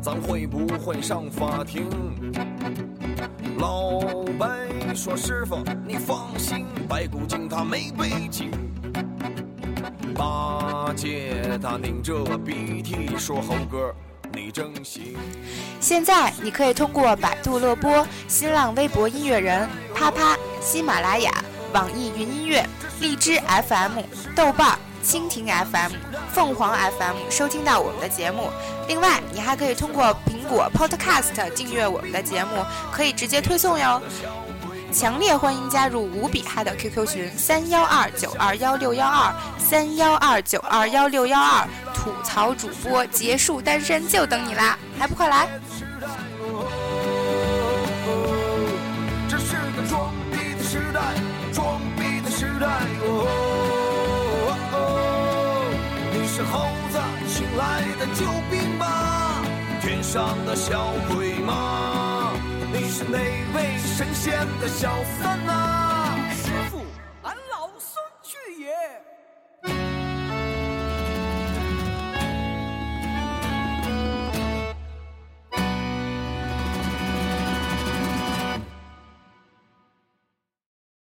[0.00, 1.90] 咱会不会上法庭？”
[3.58, 3.98] 老
[4.38, 8.48] 白说：“师傅，你放心，白骨精他没背景。”
[10.14, 13.92] 八戒他拧着鼻涕说：“猴哥，
[14.32, 15.16] 你真行。”
[15.80, 21.42] 现在你可以通过百度乐播、新浪微博音乐人、啪啪、喜马拉雅、
[21.72, 22.64] 网易云音乐、
[23.00, 23.98] 荔枝 FM、
[24.36, 25.92] 豆瓣、蜻蜓 FM、
[26.32, 28.50] 凤凰 FM 收听到我们的节目。
[28.88, 34.00] 另外，你还可以通过苹果 Podcast 订阅我们的节目，可以直接推送哟。
[34.92, 45.48] 强烈欢迎加入无比嗨的 QQ 群三幺二九二幺六幺二三幺二九二幺六幺二，吐槽主播结束单身就等你啦，还不快来！
[45.76, 45.84] 时
[50.92, 51.00] 代，
[51.52, 52.66] 装逼的时代
[53.02, 53.53] 哦。
[60.14, 62.30] 上的小鬼吗？
[62.72, 64.88] 你是哪位神仙的小
[65.18, 65.50] 三呐、